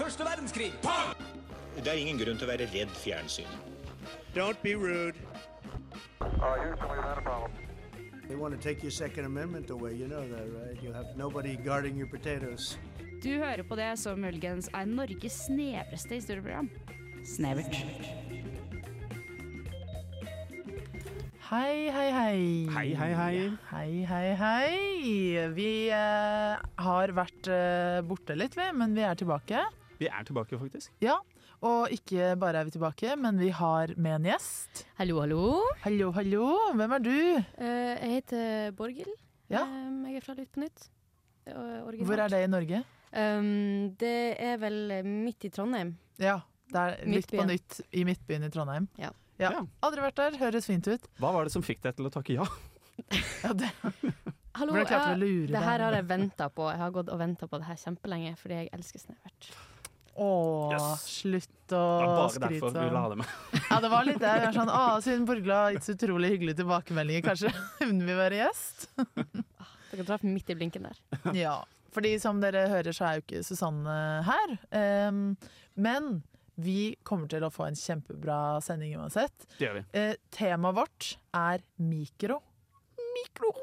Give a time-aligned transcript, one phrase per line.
[0.00, 0.70] Første verdenskrig.
[1.76, 3.50] Det er ingen grunn til å være redd fjernsyn.
[4.32, 5.18] Don't be rude.
[6.20, 7.52] Uh, Houston, we've had a problem.
[8.28, 9.92] They want to take your Second Amendment away.
[9.92, 10.82] You know that, right?
[10.82, 12.78] You have nobody guarding your potatoes.
[13.20, 16.70] Du hører på det som muligens er Norges snevreste historieprogram.
[17.26, 17.76] Snevert.
[21.50, 22.38] Hei, hei, hei.
[22.70, 23.50] Hei, hei, hei.
[23.72, 25.50] Hei, hei, hei.
[25.58, 26.56] Vi eh,
[26.86, 29.66] har vært eh, borte litt, vi, men vi er tilbake.
[30.00, 30.92] Vi er tilbake, faktisk.
[31.04, 31.18] Ja,
[31.68, 34.86] og ikke bare er vi tilbake, men vi har med en gjest.
[34.96, 35.40] Hallo, hallo.
[35.82, 36.46] Hallo, hallo.
[36.78, 37.16] Hvem er du?
[37.60, 39.12] Uh, jeg heter Borghild.
[39.52, 39.66] Ja.
[39.68, 40.86] Um, jeg er fra Lytt på nytt.
[41.50, 42.06] Eh, originalt.
[42.08, 42.80] Hvor er det i Norge?
[43.12, 45.92] Um, det er vel midt i Trondheim.
[46.22, 46.38] Ja,
[46.72, 48.86] det er Lytt på nytt i Midtbyen i Trondheim.
[49.00, 49.10] Ja.
[49.40, 49.50] Ja.
[49.84, 51.08] Aldri vært der, høres fint ut.
[51.20, 52.46] Hva var det som fikk deg til å takke ja?
[53.44, 53.68] Ja, det,
[54.56, 56.68] Hallo, jeg- det her har jeg venta på.
[56.72, 59.50] Jeg har gått og venta på det her kjempelenge fordi jeg elsker Snevert.
[60.20, 61.04] Åh, Yes.
[61.08, 63.34] slutt å Det var bare skryte derfor vi la det med.
[63.70, 64.24] Ja, det var litt.
[64.26, 68.40] Jeg sånn, Å, siden Borgla har gitt så utrolig hyggelige tilbakemeldinger, kanskje hun vil være
[68.42, 68.88] gjest?
[69.90, 70.98] Dere traff midt i blinken der.
[71.34, 71.54] Ja,
[71.94, 73.94] fordi som dere hører så er jo ikke Susanne
[74.26, 74.52] her.
[75.08, 75.22] Um,
[75.74, 76.10] men
[76.60, 79.46] vi kommer til å få en kjempebra sending uansett.
[79.56, 79.86] Det gjør vi.
[79.96, 81.64] Uh, temaet vårt er.
[81.80, 82.42] Mikro,
[83.16, 83.54] mikro.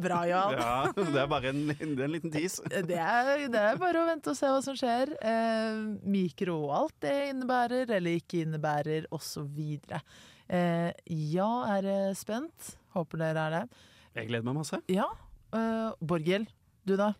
[0.00, 0.56] Bra, Jan.
[0.56, 2.58] Ja, det er bare en, det er en liten tis.
[2.70, 5.12] Det er, det er bare å vente og se hva som skjer.
[5.18, 9.58] Eh, mikro, alt det innebærer eller ikke innebærer, osv.
[9.90, 10.90] Eh,
[11.34, 12.74] ja, er spent?
[12.96, 13.64] Håper dere er det.
[14.18, 14.80] Jeg gleder meg masse.
[14.90, 15.06] Ja.
[15.54, 16.50] Eh, Borghild,
[16.86, 17.12] du da?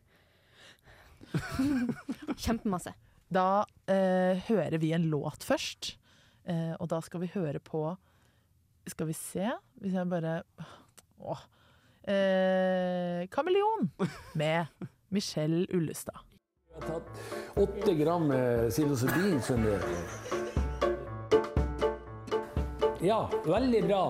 [2.40, 2.94] Kjempemasse.
[3.30, 5.94] Da eh, hører vi en låt først.
[6.50, 7.82] Eh, og da skal vi høre på
[8.88, 9.44] Skal vi se
[9.76, 10.38] Hvis jeg bare
[11.20, 11.42] Åh.
[12.10, 13.90] Eh, Kameleon
[14.32, 14.66] med
[15.08, 16.18] Michelle Ullestad.
[16.74, 17.06] Jeg har tatt
[17.60, 19.86] åtte gram eh, psilocybin, skjønner du.
[23.06, 24.02] Ja, veldig bra.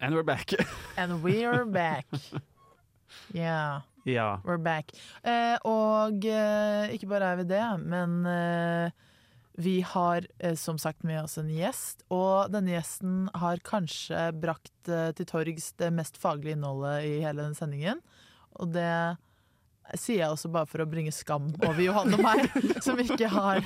[0.00, 0.54] And we're back.
[0.96, 2.06] And we're back.
[3.34, 4.38] Yeah, yeah.
[4.44, 4.90] we're back.
[5.22, 8.90] Eh, og eh, ikke bare er vi det, men eh,
[9.62, 12.04] vi har eh, som sagt med oss en gjest.
[12.12, 17.44] Og denne gjesten har kanskje brakt eh, til torgs det mest faglige innholdet i hele
[17.44, 18.02] den sendingen.
[18.60, 19.16] Og det
[19.98, 22.46] sier jeg også bare for å bringe skam over Johan og meg,
[22.86, 23.64] som ikke har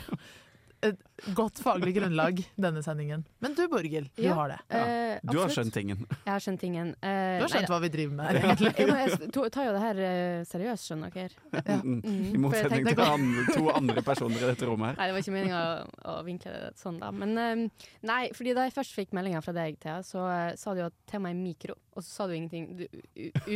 [0.84, 0.98] et
[1.34, 3.22] godt faglig grunnlag denne sendingen.
[3.41, 4.59] Men du, Borghild, du Ja, har det.
[4.69, 6.03] Eh, Du har skjønt tingen.
[6.10, 6.91] Jeg har skjønt tingen.
[7.00, 8.72] Eh, Du har skjønt nei, hva vi driver med her, egentlig.
[8.76, 11.41] jeg, jeg tar jo det her eh, seriøst, skjønner dere.
[11.56, 11.78] Ja.
[11.81, 11.97] Mm.
[12.04, 14.98] Mm, I motsetning til andre, to andre personer i dette rommet her.
[15.00, 17.10] Nei, det var ikke meninga å, å vinkle det sånn, da.
[17.16, 20.76] Men eh, nei, fordi da jeg først fikk meldinga fra deg, Thea, så eh, sa
[20.76, 22.69] du at temaet er mikro, og så sa du ingenting.
[22.76, 22.84] Du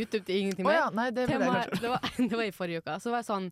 [0.01, 0.79] utdypte ingenting mer.
[0.81, 2.97] ja, nei, det Temaet, det, var, det var i forrige uke.
[3.03, 3.51] Så var jeg sånn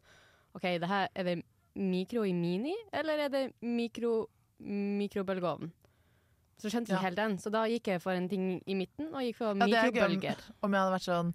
[0.57, 1.37] OK, det her, er det
[1.79, 4.27] mikro i mini, eller er det mikro
[4.59, 5.71] mikrobølgeovn?
[6.59, 6.99] Så skjønte jeg Ja.
[6.99, 9.45] ikke helt den, så da gikk jeg for en ting i midten, og gikk for
[9.55, 10.41] Ja, er mikrobølger.
[10.61, 11.33] om jeg hadde vært sånn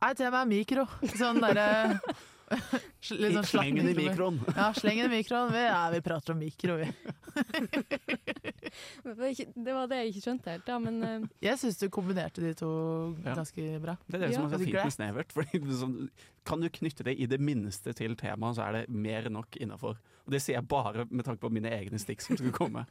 [0.00, 0.84] Nei, temaet er mikro.
[1.20, 2.00] Sånn derre
[2.50, 4.30] Litt sånn Sleng den i mikro.
[4.32, 4.56] mikroen.
[4.56, 5.52] Ja, sleng den i mikroen.
[5.54, 6.88] Vi, ja, vi prater om mikro, vi.
[8.70, 12.52] Det var, det jeg ikke skjønte helt, da, men eh, Jeg syns du kombinerte de
[12.58, 12.68] to
[13.24, 13.96] ganske bra.
[14.06, 15.34] Det er det som er så fint med snevert.
[15.34, 15.96] Fordi sånn,
[16.46, 19.58] kan du knytte det i det minste til temaet, så er det mer enn nok
[19.62, 19.98] innafor.
[20.26, 22.86] Og det sier jeg bare med tanke på mine egne stikk som skulle komme.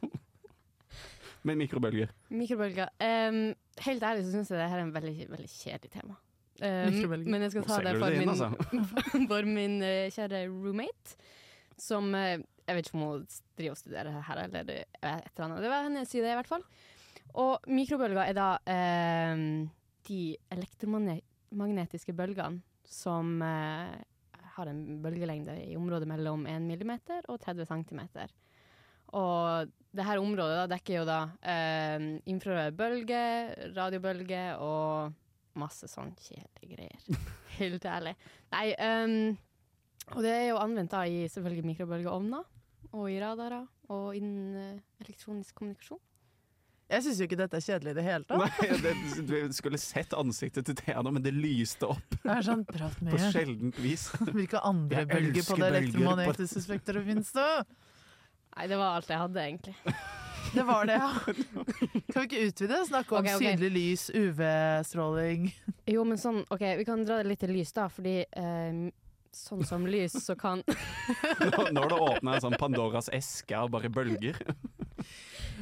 [1.48, 2.10] Med mikrobølger.
[2.28, 6.18] mikrobølger Um, Helt ærlig så syns jeg det her er en veldig, veldig kjedelig tema.
[6.60, 7.30] Mikrobølger.
[7.32, 8.48] men jeg skal ta det for det inn, min, altså.
[9.30, 11.14] for min uh, kjære roommate,
[11.80, 13.22] som uh, Jeg vet ikke om hun
[13.58, 15.62] driver og studerer her, eller et eller annet.
[15.64, 16.66] Det var hennes idé, i hvert fall.
[17.40, 19.46] Og mikrobølger er da uh,
[20.10, 20.20] de
[20.52, 28.32] elektromagnetiske bølgene som har en bølgelengde i området mellom 1 millimeter og 30 centimeter.
[29.16, 35.16] Og det her området da, dekker jo da eh, infrarøde bølger, radiobølger og
[35.58, 37.22] masse sånn kjedelige greier.
[37.60, 38.14] Helt ærlig.
[38.54, 39.16] Nei, um,
[40.14, 42.46] og det er jo anvendt da i selvfølgelig mikrobølgeovner,
[42.92, 46.00] og i radarer, og innen eh, elektronisk kommunikasjon.
[46.90, 48.40] Jeg syns jo ikke dette er kjedelig i det hele tatt.
[48.58, 48.94] Nei, det,
[49.30, 52.96] du skulle sett ansiktet til Thea nå, men det lyste opp Det er sånn, prat
[52.98, 53.28] på mer.
[53.30, 54.08] sjeldent vis.
[54.34, 57.46] Hvilke andre bølger på det på- elektromagnetiske spekteret finnes det?
[58.56, 59.76] Nei, det var alt jeg hadde, egentlig.
[60.54, 61.10] Det var det, ja.
[62.12, 62.80] Kan vi ikke utvide?
[62.86, 63.52] Snakke om okay, okay.
[63.52, 65.50] synlig lys, UV-stråling
[65.90, 68.80] Jo, men sånn, OK, vi kan dra det litt til lys, da, fordi eh,
[69.36, 70.64] sånn som lys, så kan
[71.40, 74.38] Nå, har det åpna en sånn Pandoras eske av bare bølger.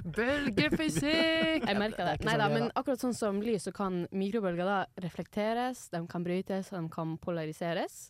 [0.04, 1.66] Bølgefysikk!
[1.66, 2.18] Jeg merker det.
[2.26, 6.72] Nei da, men akkurat sånn som lys, så kan mikrobølger da reflekteres, de kan brytes,
[6.72, 8.08] de kan polariseres.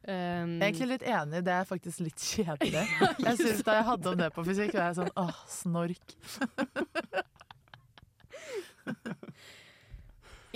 [0.00, 2.84] Um, Jeg er egentlig litt enig, det er faktisk litt kjedelig.
[3.26, 6.14] Jeg synes Da jeg hadde om det på fysikk, var jeg sånn åh, snork.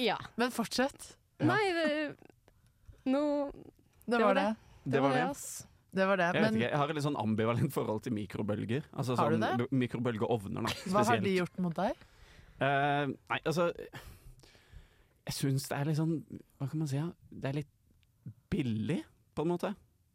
[0.00, 0.16] Ja.
[0.34, 1.12] Men fortsett.
[1.38, 1.46] Ja.
[1.52, 2.16] Nei, det,
[3.06, 3.20] nå
[4.06, 4.48] Det var var det.
[4.84, 5.28] Det var det.
[5.94, 6.24] Det var det.
[6.34, 8.88] Jeg, Men ikke, jeg har et litt sånn ambivalent forhold til mikrobølger.
[8.92, 9.68] Altså Har du sånn det?
[9.70, 10.74] Mikrobølgeovner, da.
[10.90, 12.02] hva har de gjort mot deg?
[12.58, 13.68] Uh, nei, altså
[15.26, 16.12] Jeg syns det er litt sånn
[16.60, 16.94] Hva kan man si?
[17.00, 17.08] Ja?
[17.34, 17.72] Det er litt
[18.52, 19.00] billig,
[19.34, 19.74] på en måte.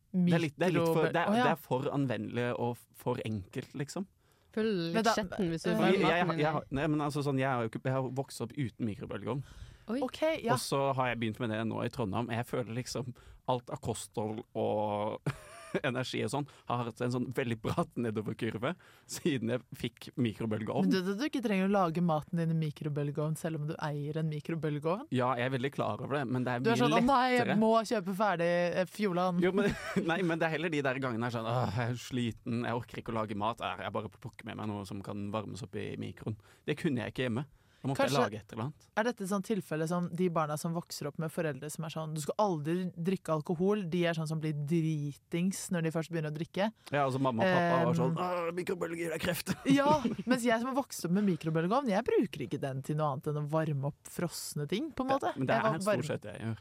[0.10, 3.22] Det er, litt, det, er litt for, det, er, det er for anvendelig og for
[3.28, 4.08] enkelt, liksom.
[4.56, 7.38] Føler Men litt skjetten hvis du får Jeg, jeg, maten jeg, nei, men altså, sånn,
[7.38, 9.44] jeg, har jo ikke, jeg har vokst opp uten mikrobølgeovn.
[9.90, 10.56] Okay, ja.
[10.56, 12.30] Og så har jeg begynt med det nå i Trondheim.
[12.34, 13.14] Jeg føler liksom
[13.50, 15.32] alt av kosthold og
[15.90, 18.74] energi og sånn har hatt en sånn veldig bratt nedoverkurve
[19.10, 20.90] siden jeg fikk Men mikrobølgeovn.
[20.90, 24.18] du, du, du ikke trenger å lage maten din i mikrobølgeovn selv om du eier
[24.22, 25.08] en mikrobølgeovn.
[25.16, 27.04] Ja, jeg er veldig klar over det, men det er Du er mye sånn 'Å
[27.06, 29.42] nei, jeg må kjøpe ferdig eh, Fjordland'.
[29.44, 29.72] Jo, men,
[30.12, 32.64] nei, men det er heller de der gangene jeg er sånn Åh, jeg er sliten,
[32.66, 33.62] jeg orker ikke å lage mat.
[33.62, 36.36] Eh, Jeg bare plukker med meg noe som kan varmes opp i mikroen.
[36.66, 37.46] Det kunne jeg ikke hjemme.
[37.80, 38.88] Da måtte Kanskje- jeg lage et eller annet.
[39.00, 42.14] Er dette sånn tilfelle som de barna som vokser opp med foreldre som er sånn
[42.14, 46.32] 'du skal aldri drikke alkohol', de er sånn som blir dritings når de først begynner
[46.32, 46.72] å drikke?
[46.92, 49.56] Ja, altså Mamma og pappa var sånn mikrobølger er kreft.
[49.80, 53.14] Ja, mens jeg som har vokst opp med mikrobølgeovn, jeg bruker ikke den til noe
[53.14, 55.32] annet enn å varme opp frosne ting, på en måte.
[55.38, 56.58] Men det er stort sett det jeg gjør.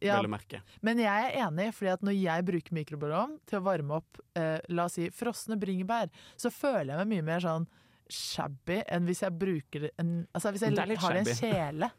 [0.00, 0.22] Ja.
[0.82, 4.60] Men jeg er enig, fordi at når jeg bruker mikrobølgeovn til å varme opp eh,
[4.68, 7.66] la oss si, frosne bringebær, så føler jeg meg mye mer sånn
[8.08, 11.40] shabby enn hvis jeg bruker en Altså hvis jeg Det litt har det i en
[11.42, 11.90] kjele.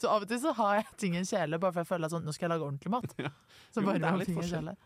[0.00, 2.08] Så av og til så har jeg ting i en kjele bare for jeg føler
[2.08, 3.14] at sånn, nå skal jeg lage ordentlig mat.
[3.26, 3.32] Ja.
[3.74, 4.70] Så Jo, det er varmer litt ting i forskjell.
[4.70, 4.76] kjele.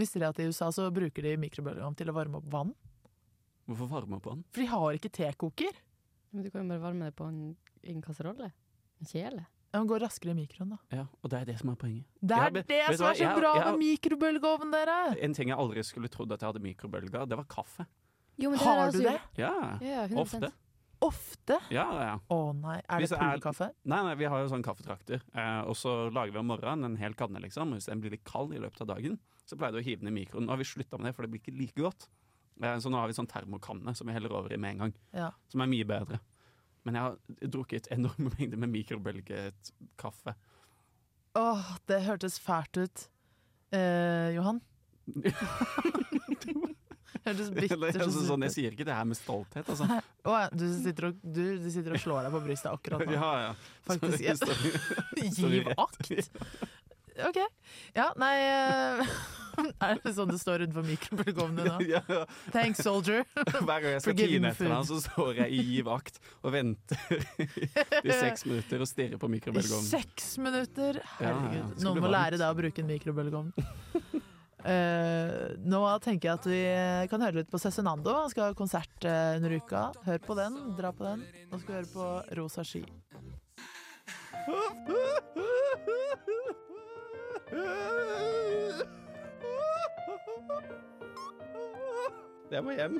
[0.00, 2.72] Visste dere at i USA så bruker de mikrobølgeovn til å varme opp vann?
[3.68, 4.40] Hvorfor varme opp vann?
[4.52, 5.76] For de har ikke tekoker.
[6.34, 7.42] Men du kan jo bare varme det på en,
[7.92, 8.48] en kasserolle.
[9.00, 9.44] En kjele.
[9.74, 10.78] Den går raskere i mikroen, da.
[10.94, 12.06] Ja, og det er det som er poenget.
[12.22, 14.98] Det er det som er så bra med mikrobølgeovn, dere!
[15.26, 17.86] En ting jeg aldri skulle trodd at jeg hadde mikrobølge det var kaffe.
[18.38, 19.20] Jo, men Har har du det?
[19.36, 20.18] Ja, Ja, 100%.
[20.20, 20.52] ofte.
[21.04, 21.58] Ofte?
[21.70, 22.18] Ja, ja.
[22.30, 23.70] Å nei, er Hvis det det er- poolkaffe?
[23.84, 26.96] Nei, nei, vi har jo sånn kaffetrakter, eh, og så lager vi om morgenen en
[26.96, 27.68] hel kanne, liksom.
[27.72, 30.00] Og Hvis den blir litt kald i løpet av dagen, så pleier du å hive
[30.00, 30.46] den i mikroen.
[30.46, 32.08] Nå har vi slutta med det, for det blir ikke like godt.
[32.62, 34.94] Eh, så nå har vi sånn termokanne som vi heller over i med en gang,
[35.12, 35.30] Ja.
[35.48, 36.20] som er mye bedre.
[36.84, 37.16] Men jeg har
[37.48, 40.34] drukket enorme mengder med mikrobølget kaffe.
[41.36, 43.08] Åh, det hørtes fælt ut.
[43.72, 44.60] Eh, Johan?
[47.28, 49.88] hørtes Eller, bittert altså, sånn, jeg sier ikke det her med stolthet, altså.
[50.24, 53.14] Å, ja, du, sitter og, du, du sitter og slår deg på brystet akkurat nå.
[53.18, 53.52] Ja, ja.
[53.88, 54.34] Faktisk, ja.
[55.38, 56.12] Giv akt!
[57.28, 57.38] OK.
[57.94, 59.10] Ja, nei eh,
[59.86, 61.76] Er det sånn det står utenfor mikrobølgeovnen nå?
[61.86, 62.24] Ja, ja.
[62.50, 63.22] Thanks, soldier.
[63.36, 66.98] Hver gang jeg skal tine etter ham, så står jeg i giv akt og venter
[67.38, 69.86] i seks minutter og stirrer på mikrobølgeovnen.
[69.86, 70.98] seks minutter!
[71.20, 71.54] Herregud.
[71.60, 73.54] ja, Noen må lære deg å bruke en mikrobølgeovn.
[74.64, 76.60] Eh, nå tenker jeg at vi
[77.10, 78.14] kan høre litt på Cezinando.
[78.16, 79.90] Han skal ha konsert uh, under uka.
[80.06, 81.26] Hør på den, dra på den.
[81.50, 82.84] Nå skal vi høre på Rosa ski.
[92.54, 92.98] Jeg må hjem.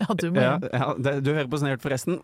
[0.00, 0.68] Ja, du må Ja, hjem.
[0.72, 2.20] ja, det, du hører på Snert, forresten.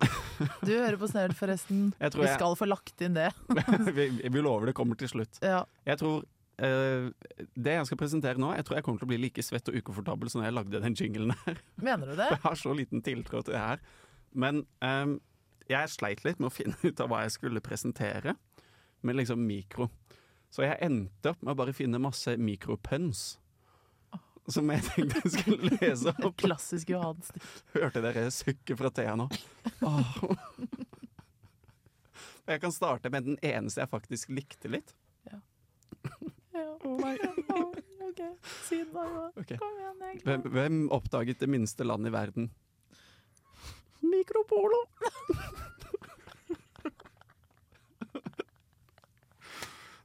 [0.62, 1.90] Du hører på Snert, forresten.
[2.00, 3.30] Jeg tror Vi jeg, skal få lagt inn det.
[3.98, 5.40] vi, vi lover det kommer til slutt.
[5.42, 5.64] Ja.
[5.88, 6.24] Jeg tror
[6.62, 7.08] eh,
[7.54, 9.78] Det jeg skal presentere nå, jeg tror jeg kommer til å bli like svett og
[9.80, 11.60] ukomfortabel som da jeg lagde den jinglen her.
[11.76, 12.30] Mener du det?
[12.34, 13.82] Jeg har så liten tiltro til det her.
[14.36, 15.16] Men um,
[15.70, 18.36] jeg sleit litt med å finne ut av hva jeg skulle presentere
[19.06, 19.88] med liksom mikro.
[20.52, 23.24] Så jeg endte opp med å bare finne masse mikropøns.
[24.46, 26.36] Som jeg tenkte jeg skulle lese opp.
[26.38, 27.42] klassisk Johan-stikk.
[27.74, 29.26] Hørte dere sukket fra Thea nå?
[29.82, 30.12] Oh.
[32.46, 34.92] Jeg kan starte med den eneste jeg faktisk likte litt.
[37.46, 37.62] Ja.
[38.06, 38.20] OK,
[38.64, 39.32] si det da, Johan.
[39.36, 39.50] Ok.
[39.58, 40.20] Kom igjen, jeg.
[40.24, 42.50] Hvem, hvem oppdaget det minste landet i verden?
[44.06, 44.78] Mikropolo!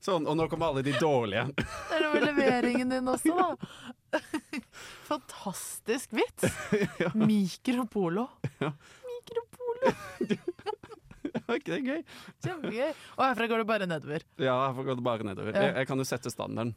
[0.01, 1.43] Sånn, og nå kommer alle de dårlige.
[1.53, 3.53] Det er det leveringen din også, da.
[5.11, 6.49] Fantastisk vits!
[7.13, 8.25] Mikropolo.
[8.63, 8.71] Ja.
[9.05, 9.93] Mikropolo.
[11.67, 12.01] Det gøy?
[12.43, 12.93] Kjempegøy.
[13.17, 14.25] Og herfra går det bare nedover.
[14.41, 15.55] Ja, herfra går det bare nedover.
[15.55, 16.75] Jeg, jeg kan jo sette standarden.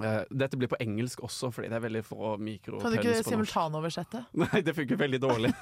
[0.00, 3.26] Uh, dette blir på engelsk også, fordi det er veldig få mikropens Kan du ikke
[3.26, 4.22] simultanoversette?
[4.42, 5.52] Nei, det funker veldig dårlig.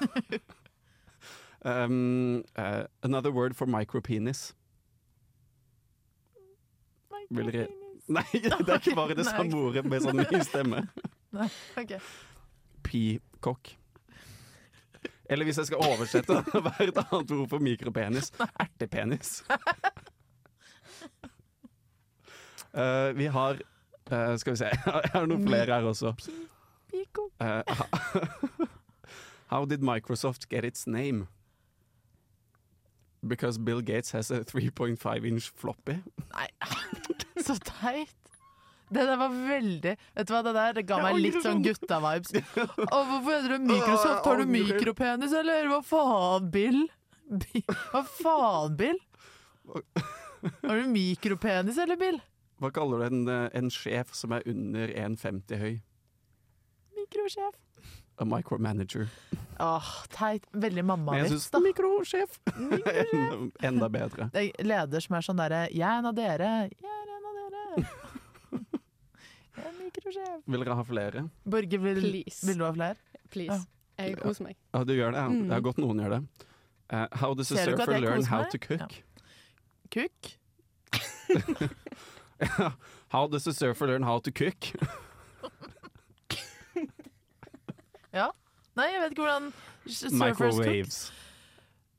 [1.67, 4.53] um, uh, another word for micropenis.
[7.29, 7.75] Micropenis
[8.09, 10.81] Nei, det er ikke bare det samme ordet med sånn ny stemme.
[11.77, 11.91] Ok.
[12.81, 13.75] Peacock.
[15.29, 16.33] Eller hvis jeg skal oversette,
[16.63, 18.31] hva er et annet ord for mikropenis?
[18.59, 19.43] Ertepenis.
[22.73, 23.61] Uh, vi har
[24.11, 26.13] uh, Skal vi se, jeg har noen flere her også.
[26.89, 27.29] Pico.
[27.41, 28.67] Uh,
[29.53, 31.27] how did Microsoft get its name?
[33.27, 35.97] Because Bill Gates has a 3.5 inch floppy.
[36.33, 36.47] Nei,
[37.41, 38.18] så teit.
[38.89, 42.33] Det der var veldig Vet du hva, det der det ga meg litt sånn gutta-vibes.
[42.95, 44.25] Og Hvorfor heter det Microsoft?
[44.25, 45.69] Har du mikropenis, eller?
[45.69, 46.81] Hva faen, Bill?
[47.91, 48.97] Hva faen, Bill?
[49.69, 52.17] Har du mikropenis, eller, Bill?
[52.59, 55.75] Hva kaller du en, eh, en sjef som er under 1,50 høy?
[56.97, 57.55] Mikrosjef.
[58.19, 59.05] A micromanager.
[59.63, 60.43] Åh, teit.
[60.51, 61.61] Veldig mammavits, da.
[61.63, 62.35] mikrosjef
[63.69, 64.27] enda, bedre.
[64.35, 66.49] Er leder som er sånn derre Jeg er en av dere.
[66.73, 67.87] Jeg er en av dere.
[69.79, 70.41] Mikrosjef.
[70.45, 71.23] Vil dere ha flere?
[71.43, 72.47] Borge, vil, Please.
[72.47, 72.95] vil du ha flere?
[73.33, 73.65] Please.
[73.99, 74.57] Jeg koser meg.
[74.73, 75.19] Ja, du gjør det.
[75.19, 75.27] Ja.
[75.27, 75.47] Mm.
[75.49, 76.21] Det er godt noen gjør det.
[76.89, 79.03] Uh, how does a surfer learn how to cook?
[79.91, 80.35] Cook?
[83.09, 84.71] how does a surfer learn how to cook?
[88.13, 88.29] ja.
[88.77, 89.51] Nei, jeg vet ikke hvordan
[89.85, 90.65] surfers cook.
[90.65, 91.01] Microwaves.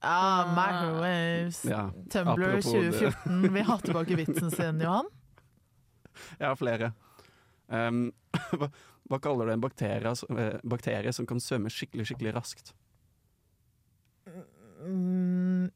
[0.00, 1.64] Ah, microwaves.
[1.68, 5.10] Ja, Tumblr 2014 vil ha tilbake vitsen sin, Johan.
[6.40, 6.92] jeg har flere.
[7.70, 8.12] Um,
[8.58, 8.68] hva,
[9.10, 12.72] hva kaller du en bakterie, som- eh, bakterie som kan svømme skikkelig, skikkelig raskt?
[14.82, 15.70] Mm,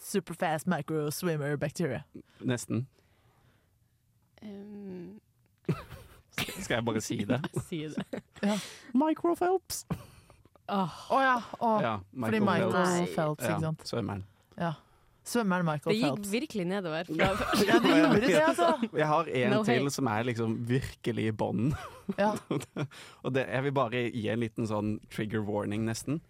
[0.00, 2.02] superfast microswimmer bacteria.
[2.40, 2.86] Nesten.
[4.42, 5.20] Um,
[6.64, 7.40] Skal jeg bare si det?
[7.68, 8.22] si det.
[8.96, 9.84] Microphelps.
[10.70, 11.36] Åh, Å ja.
[11.58, 11.80] Oh.
[11.82, 13.14] Ja, fordi Michael Michael Phelps.
[13.16, 13.84] Phelps, Ja, ikke sant.
[13.90, 14.24] svømmeren.
[15.26, 16.30] Svømmeren det gikk Phelps.
[16.32, 17.08] virkelig nedover.
[17.12, 18.68] Ja, det gjorde det, altså.
[18.96, 19.94] Jeg har en No til hate.
[19.94, 21.72] som er liksom virkelig i bånn.
[22.16, 22.32] Ja.
[23.24, 26.22] Og det, jeg vil bare gi en liten sånn trigger warning, nesten.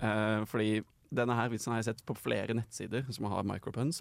[0.00, 0.80] Uh, fordi
[1.14, 4.00] denne her vitsen har jeg sett på flere nettsider som har micropuns.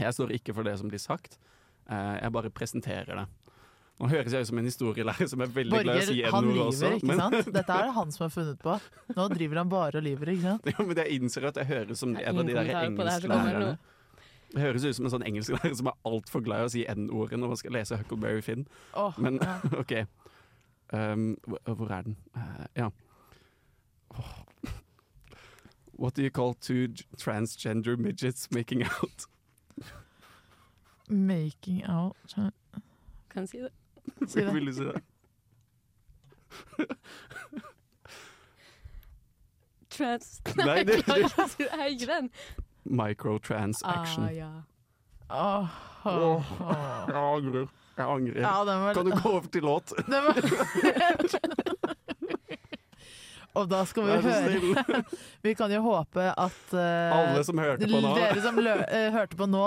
[0.00, 1.38] Jeg står ikke for det som blir sagt.
[1.90, 3.26] uh, jeg bare presenterer det.
[4.02, 6.32] Nå høres jeg ut som en historielærer som er veldig glad i å si Borger,
[6.34, 6.88] han n-ord lyver, også.
[6.96, 7.50] ikke Men, sant?
[7.54, 8.72] Dette er det han som har funnet på.
[9.14, 10.64] Nå driver han bare og lyver, ikke sant?
[10.72, 13.68] ja, men jeg innser at jeg høres som en av de der engelsklærerne.
[14.52, 17.38] Det høres ut som en sånn engelsklærer som er altfor glad i å si n-ordet
[17.38, 18.66] når man skal lese Huckleberry Finn.
[18.98, 19.54] Oh, Men ja.
[19.84, 19.94] OK.
[20.92, 22.16] Um, hvor- hvor er den?
[22.34, 22.88] Uh, ja.
[24.18, 24.32] Oh.
[25.94, 29.28] What do you call two transgender midgets making out?
[31.08, 32.34] Making out
[33.32, 33.70] kan si det?
[34.26, 34.52] Si det.
[34.54, 35.00] Vil du si det?
[39.92, 40.40] Trans...
[40.56, 41.70] Nei, det- jeg klarer ikke å si det.
[41.78, 42.30] Jeg ikke den.
[43.02, 44.24] Microtransaction.
[44.24, 44.50] Ah, ja.
[45.32, 45.68] Åh,
[46.04, 47.08] åh, åh.
[47.08, 47.68] Jeg angrer.
[47.96, 48.40] Jeg angrer.
[48.40, 49.92] Ja, den var Kan du gå over til låt?
[50.12, 50.34] Den var
[53.54, 55.04] Og da skal vi Vær så høre snill.
[55.44, 58.12] Vi kan jo håpe at eh, Alle som hørte på nå.
[58.16, 59.64] Dere som lø eh, hørte på nå,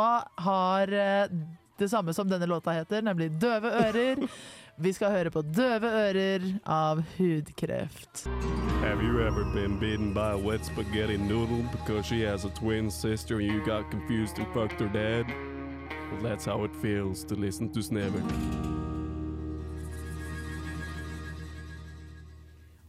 [0.48, 1.36] har eh,
[1.78, 4.28] det samme som denne låta heter, nemlig Døve ører.
[4.78, 8.28] Vi skal høre på Døve ører av Hudkreft.
[8.82, 12.92] Have you ever been bitten by a wet spaghetti noodle because she has a twin
[12.92, 15.26] sister and you got confused and fucked her dad?
[16.12, 18.22] Well, that's how it feels to listen to Snever.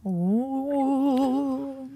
[0.05, 1.87] Oh.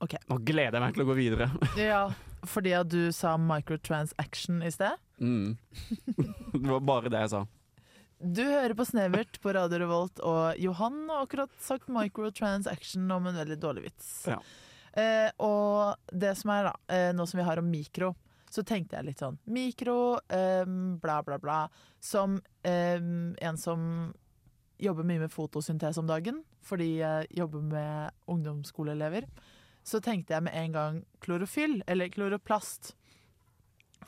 [0.00, 1.50] Nå gleder jeg meg til å gå videre.
[1.78, 2.02] Ja,
[2.48, 4.98] fordi at du sa microtransaction i sted.
[5.20, 5.56] Mm.
[6.52, 7.44] Det var bare det jeg sa.
[8.20, 13.38] Du hører på Snevert på Radio Revolt, og Johan har akkurat sagt microtransaction om en
[13.40, 14.10] veldig dårlig vits.
[14.28, 14.36] Ja.
[14.92, 18.12] Eh, og det som er da, eh, nå som vi har om mikro,
[18.50, 20.66] så tenkte jeg litt sånn Mikro, eh,
[21.00, 21.60] bla, bla, bla.
[22.02, 24.12] Som eh, en som
[24.80, 29.28] jobber mye med fotosyntese om dagen, fordi jeg jobber med ungdomsskoleelever,
[29.86, 32.94] så tenkte jeg med en gang klorofyll, eller kloroplast.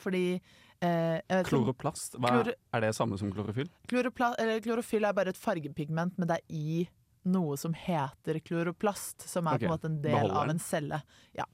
[0.01, 0.41] Fordi
[0.83, 3.69] eh, Kloroplast, hva, Kloro- er det samme som klorofyll?
[3.89, 6.83] Klorofyll er bare et fargepigment, men det er i
[7.31, 9.67] noe som heter kloroplast, som er okay.
[9.67, 10.39] på en måte en del Beholder.
[10.41, 10.99] av en celle.
[11.37, 11.45] Ja.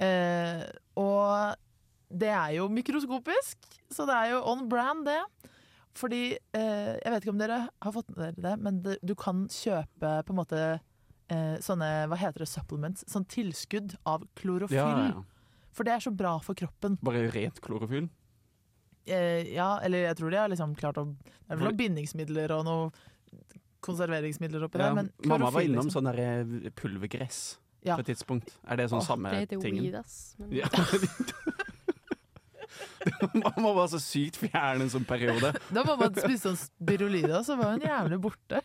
[0.00, 0.62] Eh,
[1.00, 1.58] og
[2.12, 3.58] det er jo mikroskopisk,
[3.92, 5.20] så det er jo on brand, det.
[5.92, 6.22] Fordi
[6.56, 9.44] eh, Jeg vet ikke om dere har fått med dere det, men det, du kan
[9.52, 10.60] kjøpe på en måte
[11.28, 12.48] eh, sånne Hva heter det?
[12.48, 13.04] Supplements.
[13.12, 14.78] Sånn tilskudd av klorofyll.
[14.80, 15.20] Ja, ja.
[15.76, 16.96] For det er så bra for kroppen.
[17.04, 18.08] Bare rent klorofyll?
[19.06, 22.52] Eh, ja, eller jeg tror de har liksom klart å Det er vel noen bindingsmidler
[22.54, 22.92] og noen
[23.82, 24.86] konserveringsmidler oppi Ja.
[24.86, 26.04] der, men Mamma var innom liksom.
[26.04, 27.96] sånn der pulvergress Ja.
[27.96, 28.54] på et tidspunkt.
[28.64, 30.36] Er det sånn oh, samme Det heter jo weed, ass.
[33.34, 35.52] Mamma var så sykt fjern en sånn periode.
[35.74, 38.62] Da mamma spiste sånn spirulina, så var hun jævlig borte.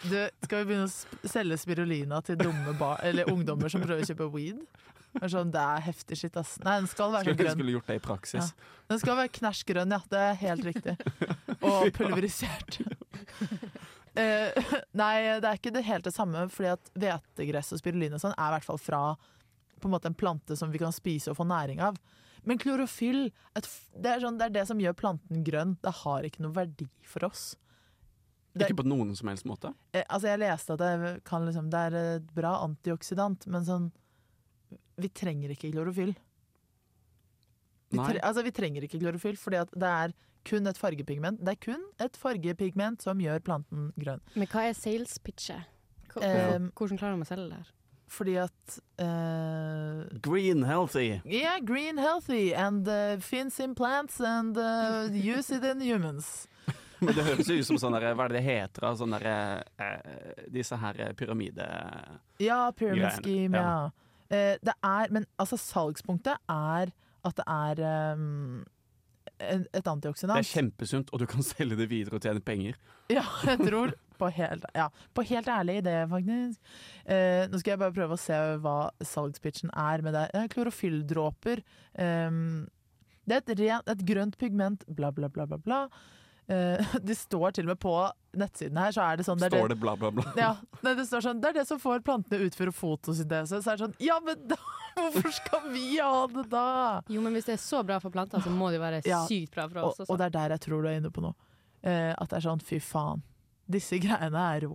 [0.00, 4.08] Du, skal vi begynne å selge spirulina til dumme bar eller ungdommer som prøver å
[4.08, 4.62] kjøpe weed?
[5.18, 6.52] Er, sånn, det er heftig shit, ass.
[6.62, 7.56] Nei, den skal være Skulle, grønn.
[7.58, 8.52] skulle gjort det i praksis.
[8.92, 9.98] Den skal være knæsj grønn, ja.
[10.12, 10.94] Det er helt riktig.
[11.66, 12.78] Og pulverisert.
[14.14, 14.70] uh,
[15.02, 18.36] nei, det er ikke det helt det samme, fordi at hvetegress og spirulin og sånn
[18.36, 19.02] er i hvert fall fra
[19.80, 21.96] på en måte en plante som vi kan spise og få næring av.
[22.44, 25.74] Men klorofyll, et, det, er sånn, det er det som gjør planten grønn.
[25.84, 27.54] Det har ikke noe verdi for oss.
[28.52, 29.72] Det- Ikke på noen som helst måte.
[29.94, 33.90] Eh, altså Jeg leste at det, kan liksom, det er et bra antioksidant, men sånn
[35.00, 36.14] Vi trenger ikke klorofyll.
[37.90, 40.14] Vi, tre, altså, vi trenger ikke klorofyll, for det er
[40.46, 41.42] kun et fargepigment.
[41.42, 44.22] Det er kun et fargepigment som gjør planten grønn.
[44.36, 45.68] Men hva er sales pitchet?
[46.18, 47.68] Eh, Hvordan klarer de å selge det her?
[48.10, 51.20] Fordi at uh, Green healthy.
[51.24, 56.48] Yeah, green healthy and uh, fins in plants and uh, use it in humans.
[56.98, 58.88] Men det høres jo ut som sånn der, hva er det det heter?
[58.98, 59.62] Sånn der,
[60.52, 61.64] disse her pyramide...
[62.42, 63.62] Ja, pyramid scheme, ja.
[63.62, 64.09] ja.
[64.30, 66.92] Eh, det er, men altså salgspunktet er
[67.26, 68.60] at det er um,
[69.40, 70.38] et, antioksidant.
[70.38, 72.78] Det er kjempesunt, og du kan selge det videre og tjene penger.
[73.12, 76.74] Ja, jeg tror på helt, ja, på helt ærlig idé, faktisk.
[77.08, 80.26] Eh, nå skal jeg bare prøve å se hva salgspitchen er med det.
[80.36, 81.64] Eh, Klorofylldråper.
[81.96, 82.68] Um,
[83.28, 85.60] det er et, rent, et grønt pigment, bla, bla, bla, bla.
[85.60, 85.84] bla.
[86.50, 87.94] Eh, det står til og med på
[88.40, 90.24] nettsiden her, så er det sånn det er Står det bla, bla, bla.
[90.38, 90.50] Ja,
[90.82, 93.60] nei, det står sånn Det er det som får plantene utføre fotosyntese.
[93.62, 94.58] Så er det sånn Ja, men da,
[94.98, 96.66] hvorfor skal vi ha det da?
[97.12, 99.22] Jo, men hvis det er så bra for plantene, så må det jo være Ja,
[99.30, 100.18] sykt bra for oss og også.
[100.18, 101.34] det er der jeg tror du er inne på nå.
[101.80, 103.22] Uh, at det er sånn fy faen,
[103.70, 104.74] disse greiene er rå.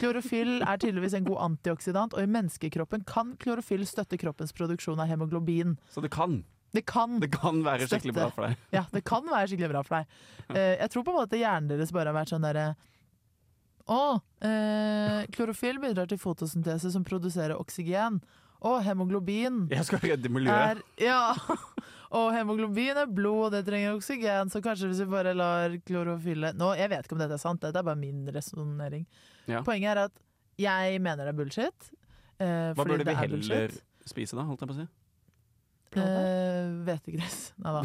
[0.00, 5.10] Klorofyll er tydeligvis en god antioksidant, og i menneskekroppen kan klorofyll støtte kroppens produksjon av
[5.10, 5.76] hemoglobin.
[5.94, 6.40] Så det kan.
[6.76, 8.20] Det kan, Det kan være skikkelig Støtte.
[8.20, 8.56] bra for deg.
[8.76, 10.18] ja, det kan være skikkelig bra for deg.
[10.52, 12.66] Uh, jeg tror på en måte hjernen deres bare har vært sånn derre
[13.86, 18.20] Å, uh, klorofyll bidrar til fotosyntese som produserer oksygen.
[18.66, 20.80] Og hemoglobin Jeg skal redde miljøet.
[20.80, 21.34] er Ja!
[22.16, 26.54] Og hemoglobin er blod, og det trenger oksygen, så kanskje hvis vi bare lar klorofyllet
[26.56, 29.02] Nå, Jeg vet ikke om dette er sant, dette er bare min resonnering.
[29.50, 29.60] Ja.
[29.66, 30.14] Poenget er at
[30.62, 31.90] jeg mener det er bullshit.
[32.40, 33.82] eh, Hva burde vi er heller bullshit.
[34.06, 34.44] spise, da?
[34.48, 34.86] Holdt jeg på å si.
[36.02, 37.38] Eh, Hvetegress.
[37.64, 37.82] Nei da.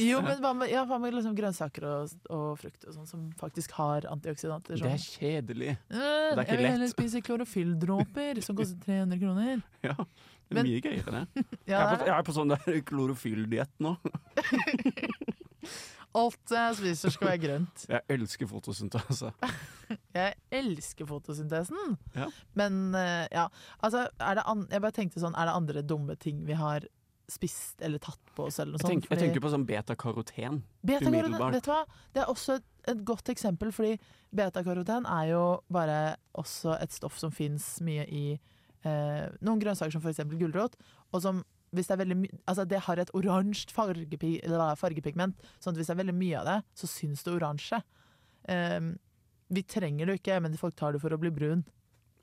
[0.00, 3.26] Jo, men hva med, ja, hva med liksom grønnsaker og, og frukt og sånn, som
[3.40, 4.78] faktisk har antioksidanter?
[4.80, 5.72] Det er kjedelig.
[5.90, 9.64] Eh, er ikke jeg vil heller spise klorofylldråper, som koster 300 kroner.
[9.86, 11.44] Ja, det er Men- mye gøyere, det.
[11.72, 13.96] Ja, jeg, er på, jeg er på sånn der klorofylldiett nå.
[16.16, 17.82] Alt jeg spiser skal være grønt.
[17.90, 19.28] Jeg elsker fotosyntese.
[20.16, 21.96] Jeg elsker fotosyntesen.
[22.16, 22.28] Ja.
[22.56, 23.48] Men eh, ja,
[23.84, 26.86] altså er det an Jeg bare tenkte sånn, er det andre dumme ting vi har
[27.28, 30.60] spist eller tatt på oss, eller noe Jeg, tenker- jeg tenker på sånn betakaroten.
[30.86, 31.52] Betakaroten, umiddelbart.
[31.56, 31.80] vet du hva?
[32.14, 33.96] Det er også et, et godt eksempel, fordi
[34.34, 38.24] betakaroten er jo bare også et stoff som fins mye i
[38.86, 40.22] eh, noen grønnsaker, som f.eks.
[40.38, 40.76] gulrot,
[41.12, 41.42] og som
[41.74, 44.36] hvis det er veldig mye altså det har et oransje fargepig,
[44.78, 47.82] fargepigment, sånn at hvis det er veldig mye av det, så syns det oransje.
[48.48, 48.92] Eh,
[49.50, 51.64] vi trenger det jo ikke, men folk tar det for å bli brun.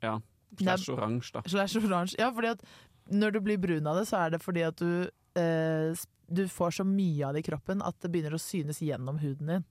[0.02, 0.16] Ja.
[0.58, 1.42] Slash oransje, da.
[1.50, 2.18] Slash oransje.
[2.18, 2.64] Ja, fordi at
[3.12, 6.78] når du blir brun av det, så er det fordi at du eh, Du får
[6.78, 9.64] så mye av det i kroppen at det begynner å synes gjennom huden din.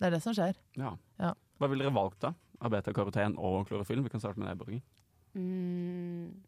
[0.00, 0.56] Det er det som skjer.
[0.74, 0.96] Ja.
[1.22, 1.30] Ja.
[1.62, 2.32] Hva ville dere valgt, da?
[2.58, 4.02] Av betakaroten og klorofyll?
[4.02, 4.82] Vi kan starte med deg, Borgen.
[5.38, 6.42] Mm.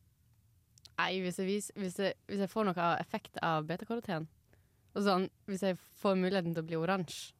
[0.97, 4.27] Nei, hvis jeg, vis, hvis, jeg, hvis jeg får noe effekt av betakaroten
[4.97, 7.35] og sånn, Hvis jeg får muligheten til å bli oransje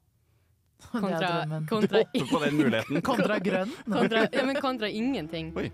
[0.93, 3.03] Det kontra, kontra, Hopper på den muligheten.
[3.11, 3.71] Kontra grønn.
[3.89, 5.71] kontra, ja, men kontra ingenting, Oi.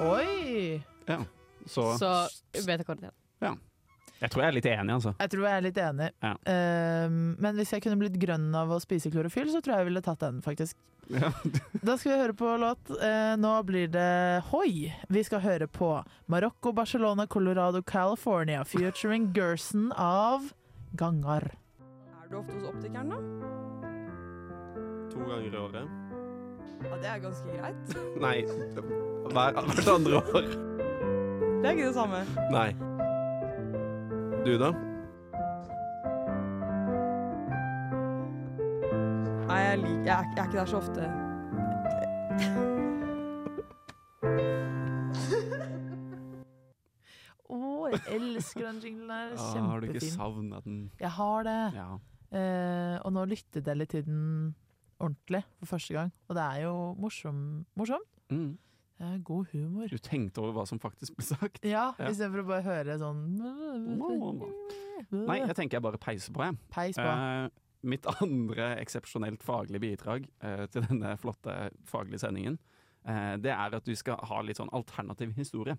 [0.00, 0.78] Oi!
[1.06, 1.20] Ja.
[1.66, 2.10] Så, så
[2.66, 3.10] betakaroten.
[4.20, 5.12] jeg tror jeg er litt enig, altså.
[5.20, 6.10] Jeg tror jeg er litt enig.
[6.24, 6.34] Ja.
[7.06, 9.90] Um, men hvis jeg kunne blitt grønn av å spise klorofyll, så tror jeg jeg
[9.90, 10.78] ville tatt den, faktisk.
[11.12, 11.28] Ja.
[11.86, 12.88] Da skal vi høre på låt.
[12.96, 14.06] Uh, nå blir det
[14.48, 14.88] Hoi.
[15.12, 15.90] Vi skal høre på
[16.32, 20.48] Marokko, Barcelona, Colorado, California featuring Gerson av
[20.96, 21.50] Gangar.
[22.24, 23.20] Er du ofte hos optikeren, da?
[25.12, 26.02] To ganger i året.
[26.86, 27.94] Ja, Det er ganske greit.
[28.20, 28.36] Nei,
[29.32, 30.50] hvert andre år.
[31.66, 32.18] Det er ikke det samme.
[32.54, 32.72] Nei.
[34.46, 34.68] Du, da?
[39.46, 41.08] Nei, jeg, lik, jeg, er, jeg er ikke der så ofte.
[47.46, 47.58] Å,
[47.90, 49.34] jeg elsker den jinglen der.
[49.56, 50.14] Ja, har du ikke Kjempefin.
[50.14, 50.78] savna den?
[51.02, 51.58] Jeg har det.
[51.80, 51.88] Ja.
[52.36, 54.22] Eh, og nå lyttet jeg litt til den
[55.02, 56.14] ordentlig for første gang.
[56.30, 57.42] Og det er jo morsom,
[57.74, 58.06] morsomt.
[58.30, 58.54] Mm.
[58.98, 59.88] God humor.
[59.92, 61.64] Du tenkte over hva som faktisk ble sagt?
[61.68, 62.08] Ja, Ja.
[62.08, 63.36] istedenfor å bare høre sånn
[65.12, 66.56] Nei, jeg tenker jeg bare peiser på, jeg.
[66.72, 67.04] Peis på.
[67.04, 67.48] Eh,
[67.86, 71.54] mitt andre eksepsjonelt faglige bidrag eh, til denne flotte
[71.86, 72.56] faglige sendingen,
[73.06, 75.76] eh, det er at du skal ha litt sånn alternativ historie.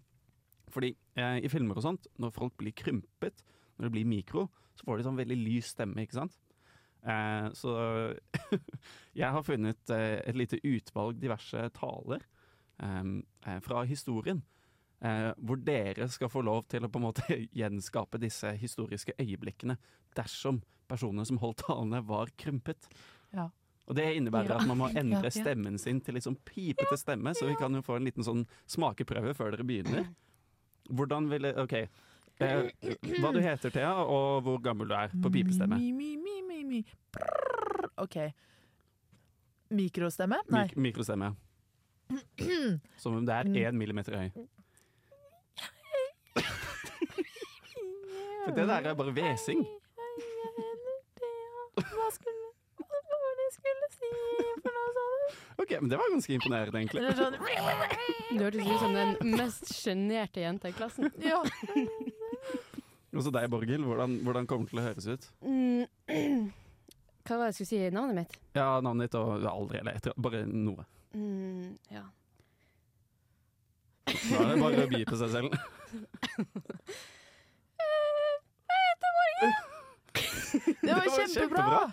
[0.69, 3.39] Fordi i filmer og sånt, når folk blir krympet,
[3.79, 6.35] når det blir mikro, så får de sånn veldig lys stemme, ikke sant?
[7.07, 7.73] Eh, så
[9.15, 12.25] jeg har funnet et lite utvalg diverse taler
[13.61, 14.41] fra historien.
[15.01, 17.21] Eh, hvor dere skal få lov til å på en måte
[17.59, 19.75] gjenskape disse historiske øyeblikkene
[20.17, 22.87] dersom personene som holdt talene, var krympet.
[23.35, 23.49] Ja.
[23.87, 24.57] Og Det innebærer Ja.
[24.61, 27.81] at man må endre stemmen sin til litt sånn pipete stemme, så vi kan jo
[27.85, 30.09] få en liten sånn smakeprøve før dere begynner.
[30.89, 31.73] Hvordan ville OK.
[32.39, 32.69] Eh,
[33.19, 35.77] hva du heter, Thea, og hvor gammel du er på pipestemme.
[35.77, 36.81] Mi, mi, mi, mi, mi.
[37.97, 38.17] OK.
[39.77, 40.39] Mikrostemme?
[40.49, 40.65] Nei.
[40.69, 41.33] Mik mikrostemme.
[43.01, 44.29] Som om det er én millimeter høy.
[48.47, 49.65] For det der er bare hvesing.
[51.77, 52.45] Hva skulle
[52.79, 54.11] Hva var det jeg skulle si
[54.63, 55.41] for noe sånt?
[55.63, 57.01] Ok, men Det var ganske imponerende, egentlig.
[57.03, 57.35] Det sånn
[58.37, 61.11] Du hørtes ut som den mest sjenerte jenta i klassen.
[61.23, 61.41] Ja.
[63.17, 63.83] Og så deg, Borghild.
[63.87, 65.27] Hvordan, hvordan kommer det til å høres ut?
[65.41, 66.51] Mm.
[67.27, 67.79] Hva var det jeg skulle si?
[67.91, 68.37] Navnet mitt?
[68.55, 70.85] Ja, navnet ditt og aldri, eller etter, bare noe.
[71.17, 72.03] Mm, ja.
[74.07, 75.49] Nå er det bare å bipe seg selv.
[80.81, 81.91] Det var kjempebra!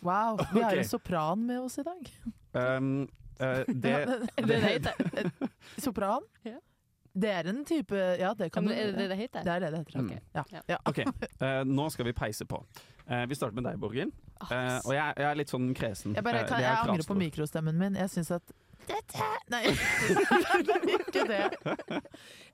[0.00, 0.38] Wow.
[0.54, 0.78] Vi har Ok.
[0.78, 2.10] en sopran med oss i dag.
[2.52, 3.08] Um,
[3.40, 5.30] eh, det, Er det det heter?
[5.78, 6.22] Sopran?
[6.42, 6.58] Ja.
[7.12, 9.42] Det er en type Ja, det kan du er det det det heter?
[9.44, 10.00] Det er det det heter.
[10.00, 10.06] Mm.
[10.06, 10.18] ok.
[10.34, 10.44] Ja.
[10.52, 10.60] Ja.
[10.68, 10.76] Ja.
[10.86, 10.98] OK,
[11.42, 12.62] eh, nå skal vi peise på.
[13.06, 14.12] Eh, vi starter med deg, Borghild.
[14.48, 16.14] Eh, og jeg, jeg er litt sånn kresen.
[16.16, 17.98] Jeg, bare, Eh, kan, det er jeg angrer på mikrostemmen min.
[18.00, 18.52] Jeg syns at
[18.88, 19.60] Dette Nei,
[20.96, 21.42] ikke det.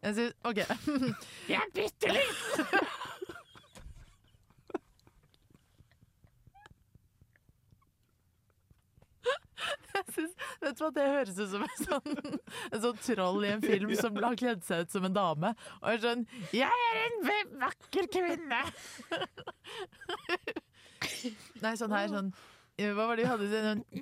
[0.03, 0.59] Jeg syns OK.
[1.53, 2.41] Jeg er bitte litt
[9.97, 12.19] Jeg synes, vet du hva, Det høres ut som en sånn,
[12.69, 15.55] en sånn troll i en film som har kledd seg ut som en dame.
[15.81, 17.17] Og er sånn 'Jeg er en
[17.65, 18.63] vakker kvinne'.
[21.63, 22.29] Nei, sånn her sånn
[22.77, 23.83] Hva var det vi hadde sånn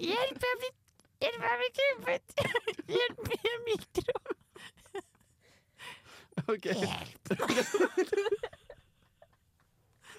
[0.00, 0.72] Hjelp, jeg blir
[1.20, 2.26] Hjelp, jeg blir krympet!
[2.96, 4.18] Hjelp, jeg er mikro!
[6.48, 6.66] Ok.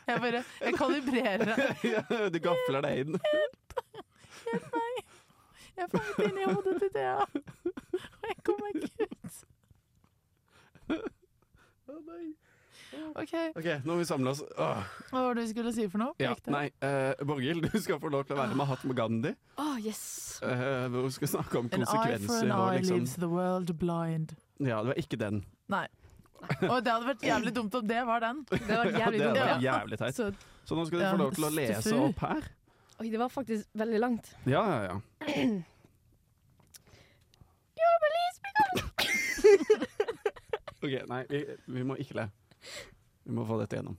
[0.07, 1.55] Jeg bare Jeg kalibrerer.
[1.83, 3.17] Ja, du gafler deg inn.
[4.45, 4.95] Hjelp meg!
[5.71, 7.17] Jeg er fanget inn i hodet til Thea.
[7.95, 9.33] Og jeg kommer ikke ut.
[13.15, 13.33] OK.
[13.55, 14.41] OK, nå må vi samle oss.
[14.57, 14.81] Åh.
[15.11, 16.15] Hva var det vi skulle si for noe?
[16.21, 19.31] Ja, nei, uh, Borghild, du skal få lov til å være Mahatma Gandhi.
[19.61, 20.03] Oh, yes!
[20.43, 23.73] Uh, hvor vi skal snakke om An eye for an eye liksom leaves the world
[23.79, 24.35] blind.
[24.59, 25.43] Ja, det var ikke den.
[25.71, 25.85] Nei.
[26.41, 28.43] Og det hadde vært jævlig dumt om det var den.
[28.49, 29.41] Det var jævlig det dumt.
[29.43, 30.15] var jævlig teit.
[30.17, 30.31] Så,
[30.65, 32.47] Så nå skal du få lov til å lese opp her.
[33.01, 34.33] oi, det var faktisk veldig langt.
[34.49, 34.95] Ja, ja, ja.
[40.81, 42.25] OK, nei, vi, vi må ikke le.
[43.25, 43.97] Vi må få dette gjennom.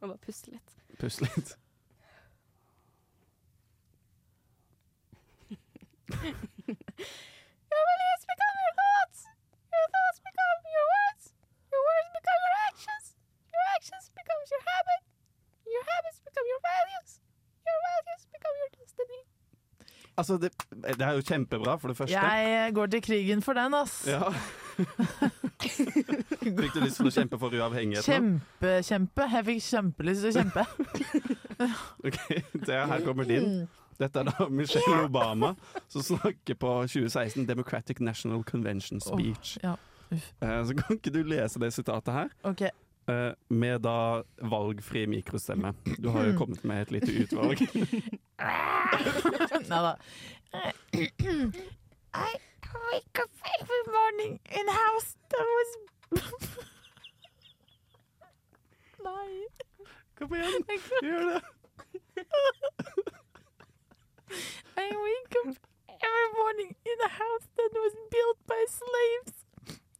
[0.00, 0.78] Må bare puste litt.
[1.00, 1.56] Pust litt.
[7.72, 9.20] Your beliefs become your thoughts.
[9.72, 11.24] Your thoughts become your words.
[11.72, 13.06] Your words become your actions.
[13.48, 15.02] Your actions becomes your habit.
[15.64, 17.10] Your habits become your values.
[17.64, 19.22] Your values become your destiny.
[20.16, 20.50] Altså, det,
[20.84, 22.18] det er jo kjempebra, for det første.
[22.18, 24.02] Jeg går til krigen for den, ass.
[24.06, 24.28] Ja.
[25.62, 28.40] Fikk du lyst til å kjempe for uavhengighet nå?
[28.82, 29.28] kjempe.
[29.32, 30.66] Jeg fikk kjempelyst til å kjempe.
[32.02, 32.16] Ok,
[32.66, 33.68] det er, her kommer din.
[34.00, 35.52] Dette er da Michelle Obama
[35.92, 39.52] som snakker på 2016 Democratic National Convention speech.
[39.62, 39.76] ja,
[40.10, 40.24] uff.
[40.42, 42.64] Eh, så kan ikke du lese det sitatet her, OK.
[42.66, 43.94] eh, med da
[44.42, 45.70] valgfri mikrostemme.
[46.02, 47.62] Du har jo kommet med et lite utvalg.
[49.68, 49.92] Nei.
[52.14, 52.34] I
[52.92, 55.70] wake up every morning in a house that was
[59.04, 59.46] Nei.
[60.18, 60.62] Kom igjen,
[61.02, 61.42] gjør det.
[64.76, 65.56] I wake up
[65.88, 69.44] every morning in a house that was built by slaves.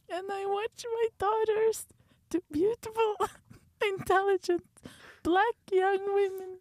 [0.08, 1.86] And I watch my daughters,
[2.30, 3.16] two beautiful,
[3.92, 4.66] intelligent,
[5.22, 6.58] black young women,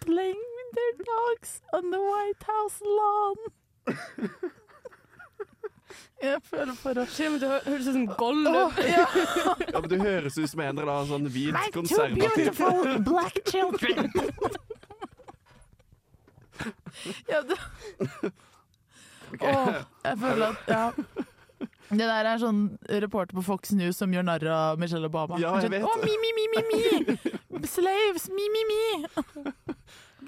[0.00, 3.36] playing with their dogs on the White House lawn.
[6.20, 8.72] Jeg føler for å Det høres ut som Gollum.
[8.84, 9.06] ja.
[9.72, 11.82] Ja, men Du høres ut som en eller annen sånn hvit My two
[12.14, 14.12] beautiful black children.
[17.32, 17.56] ja, det,
[19.32, 19.48] okay.
[19.48, 20.92] Åh, jeg føler at Ja.
[21.90, 25.34] Det der er sånn reporter på Fox News som gjør narr av Michelle Obama.
[25.42, 25.82] Ja, jeg Sånn, vet.
[25.82, 26.82] Å, mi, mi, mi, mi, mi!
[27.74, 28.80] Slaves, mi, mi, mi!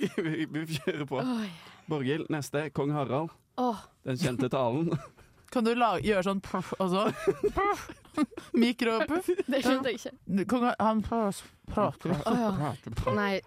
[0.24, 1.18] vi, vi kjører på.
[1.22, 1.48] Oi.
[1.90, 2.70] Borghild, neste.
[2.74, 3.30] Kong Harald.
[3.60, 4.92] Åh, Den kjente talen.
[5.52, 7.10] Kan du lage, gjøre sånn puff også?
[7.52, 7.82] Puff.
[8.62, 9.26] Mikropuff.
[9.48, 10.44] det skjønte jeg ikke.
[10.48, 12.14] Kong, han prater prater.
[12.24, 13.16] prater, prater.
[13.16, 13.40] Nei,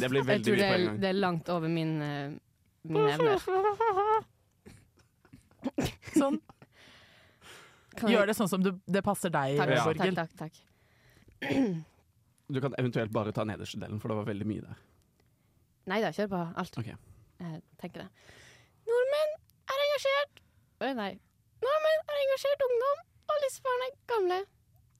[0.00, 1.00] Det blir jeg veldig tror mye det på er, en gang.
[1.04, 2.32] det er langt over min, eh,
[2.88, 3.36] min evne.
[6.16, 6.40] Sånn.
[7.96, 9.84] Kan jeg- Gjør det sånn som du, det passer deg, Takk, Ja.
[9.92, 11.84] takk, takk, takk.
[12.52, 14.76] Du kan eventuelt bare ta nederste delen, for det var veldig mye der.
[15.90, 16.76] Nei da, kjør på alt.
[16.78, 16.94] Okay.
[17.42, 18.08] Jeg tenker det.
[18.86, 19.32] Nordmenn
[19.72, 20.42] er engasjert
[20.82, 21.12] Oi, nei.
[21.62, 24.38] Nordmenn er engasjert ungdom og livsfarne gamle.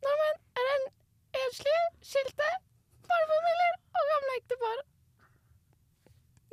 [0.05, 0.85] Nordmenn er en
[1.42, 2.51] enslige, skilte,
[3.07, 4.83] barnefamilier og gamle ektepar.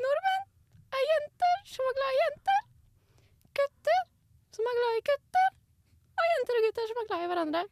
[0.05, 0.47] Nordmenn
[0.97, 2.63] er jenter som er glad i jenter.
[3.59, 4.01] Gutter
[4.57, 5.51] som er glad i gutter.
[6.19, 7.63] Og jenter og gutter som er glad i hverandre.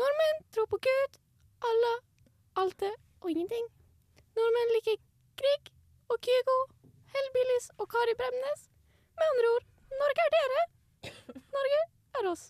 [0.00, 1.20] Nordmenn tror på Gud,
[1.70, 2.00] Allah,
[2.80, 3.66] det og ingenting.
[4.36, 5.09] Nordmenn liker
[5.40, 5.72] krig
[6.10, 6.56] og Kygo,
[7.16, 8.68] Hellbillies og Kari Bremnes.
[9.18, 9.68] Med andre ord,
[10.00, 10.64] Norge er dere.
[11.58, 11.84] Norge
[12.20, 12.48] er oss.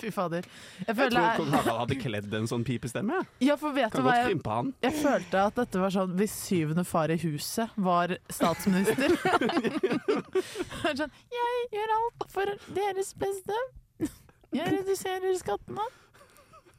[0.00, 0.46] Fy fader.
[0.80, 3.18] Jeg Jeg tror kong Harald hadde kledd en sånn pipestemme.
[3.44, 4.70] ja, for vet du Kan hva godt jeg, krympe han.
[4.82, 9.12] jeg følte at dette var sånn hvis syvende far i huset var statsminister.
[11.02, 13.58] sånn, jeg gjør alt for deres beste.
[14.52, 15.84] Jeg reduserer skattene.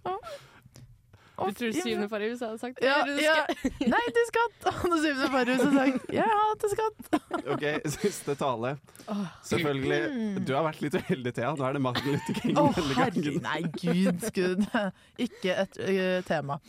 [0.09, 0.33] Og,
[1.49, 3.17] Du tror syvende far hadde sagt Ja, det?
[3.23, 3.35] ja.
[3.91, 4.67] Nei til skatt!
[4.71, 7.09] Og det syvende far hadde sagt jeg hater skatt.
[7.53, 7.63] Ok,
[7.97, 8.75] Siste tale.
[9.49, 10.01] Selvfølgelig.
[10.47, 11.51] Du har vært litt uheldig, Thea.
[11.59, 13.41] Nå er det Martin Luther King Å, denne gangen.
[13.43, 14.63] nei, gud, gud.
[15.27, 16.59] Ikke et ø, tema.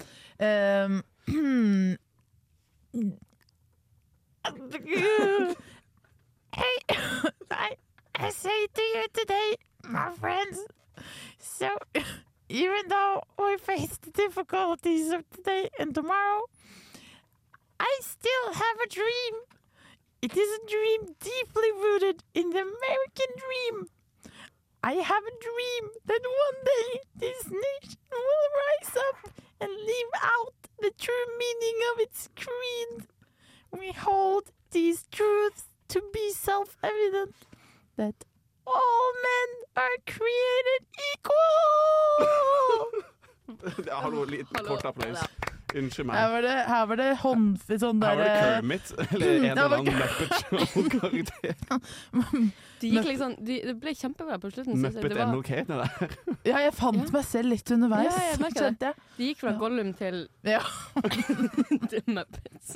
[0.42, 1.02] Um,
[6.52, 6.76] hey,
[7.50, 7.70] I,
[8.14, 9.56] I say to you today,
[9.88, 10.58] my friends,
[11.38, 11.68] so
[12.54, 16.42] even though we face the difficulties of today and tomorrow,
[17.80, 19.34] I still have a dream.
[20.22, 23.88] It is a dream deeply rooted in the American dream.
[24.82, 30.54] I have a dream that one day this nation will rise up and live out
[30.80, 33.08] the true meaning of its creed.
[33.72, 37.34] We hold these truths to be self evident
[37.96, 38.24] that
[38.66, 40.82] all men are created
[41.14, 42.86] equal!
[43.90, 44.68] Hallo, liten Hallo.
[44.68, 45.18] kort applaus.
[45.74, 46.30] Unnskyld Her meg.
[46.32, 47.56] var det, her var det hånd...
[47.66, 50.30] Sånn der, Her var det Kermit, eller en eller annen Muppet
[50.70, 51.54] Show-karakter.
[52.78, 54.78] Det gikk liksom de, Det ble kjempebra på slutten.
[54.84, 56.14] Muppet Det, var, MLK, det der.
[56.46, 57.10] Ja, jeg fant Ja.
[57.16, 58.38] meg selv litt underveis, Ja, jeg
[58.86, 58.94] jeg.
[59.18, 59.58] det gikk fra Ja.
[59.64, 60.62] Gollum til, Ja.
[61.90, 62.68] til Muppets.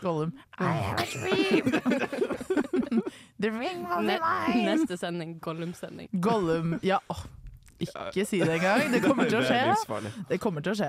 [0.00, 0.32] Gollum.
[0.56, 1.66] I have a dream!
[3.40, 4.64] The ring was Ne mine!
[4.66, 6.08] neste sending, Gollum-sending.
[6.20, 6.78] Gollum.
[6.82, 7.24] Ja, Oh.
[7.78, 8.90] ikke si det engang.
[8.90, 10.10] Det kommer til å skje.
[10.28, 10.88] Det kommer til å skje.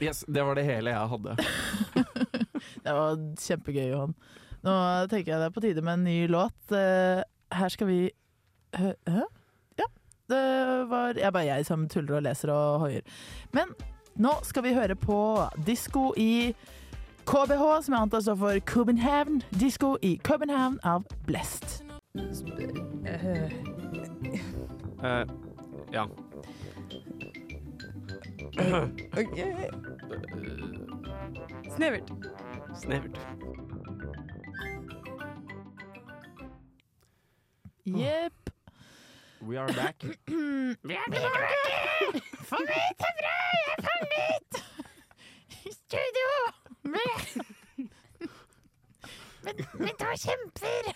[0.00, 1.34] Yes, det var det hele jeg hadde.
[2.84, 4.14] Det var kjempegøy, Johan.
[4.64, 4.72] Nå
[5.10, 6.72] tenker jeg det er på tide med en ny låt.
[6.72, 7.22] Eh,
[7.54, 7.98] Her skal vi
[8.78, 8.92] Hø?
[9.08, 9.22] Hæ?
[9.78, 9.86] Ja.
[10.30, 10.40] Det
[10.90, 13.02] var jeg bare jeg som tuller og leser og hoier.
[13.52, 13.74] Men
[14.18, 15.18] nå skal vi høre på
[15.66, 16.54] disko i
[17.28, 19.42] KBH, som jeg antar står for Copenhagen.
[19.58, 21.82] Disko i Copenhagen av Blest.
[25.02, 25.26] Eh,
[25.92, 26.08] ja.
[31.76, 32.10] Snevert.
[32.74, 33.18] Snevert.
[37.84, 38.50] Jepp.
[39.40, 40.02] We are back.
[40.82, 42.22] Vi er tilbake!
[42.42, 44.64] Fanget bra, jeg er fanget!
[45.64, 46.28] I studio
[46.82, 47.42] med
[49.42, 50.92] med, med to kjemper.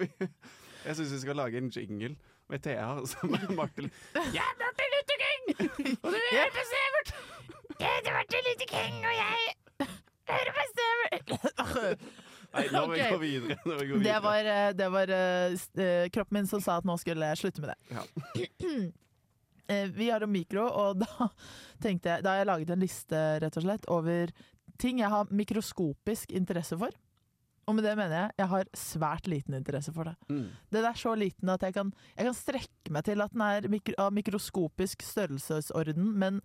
[0.00, 0.08] Vi
[0.86, 2.16] Jeg syns vi skal lage en jingle
[2.48, 3.90] med Thea som er Martin.
[4.14, 5.96] Jeg er Martin Luther King!
[6.02, 6.44] Og du Ja.
[6.44, 7.14] er på Severt!
[7.80, 9.88] Jeg heter Martin Luther King, og jeg
[10.30, 12.06] hører på Severt!
[12.56, 13.56] Nei, nå må vi gå videre.
[13.66, 16.86] Nå vi gå Det var, eh, det var uh, eh, kroppen min som sa at
[16.88, 17.80] nå skulle jeg slutte med det.
[17.96, 18.06] Ja.
[19.66, 21.26] Eh, Vi har om mikro, og da
[21.82, 24.30] tenkte jeg Da har jeg laget en liste rett og slett over
[24.78, 26.94] ting jeg har mikroskopisk interesse for.
[27.66, 30.14] Og med det mener jeg jeg har svært liten interesse for det.
[30.30, 30.44] Mm.
[30.70, 33.66] Den er så liten at jeg kan, jeg kan strekke meg til at den er
[33.72, 36.40] mikro, av mikroskopisk størrelsesorden, men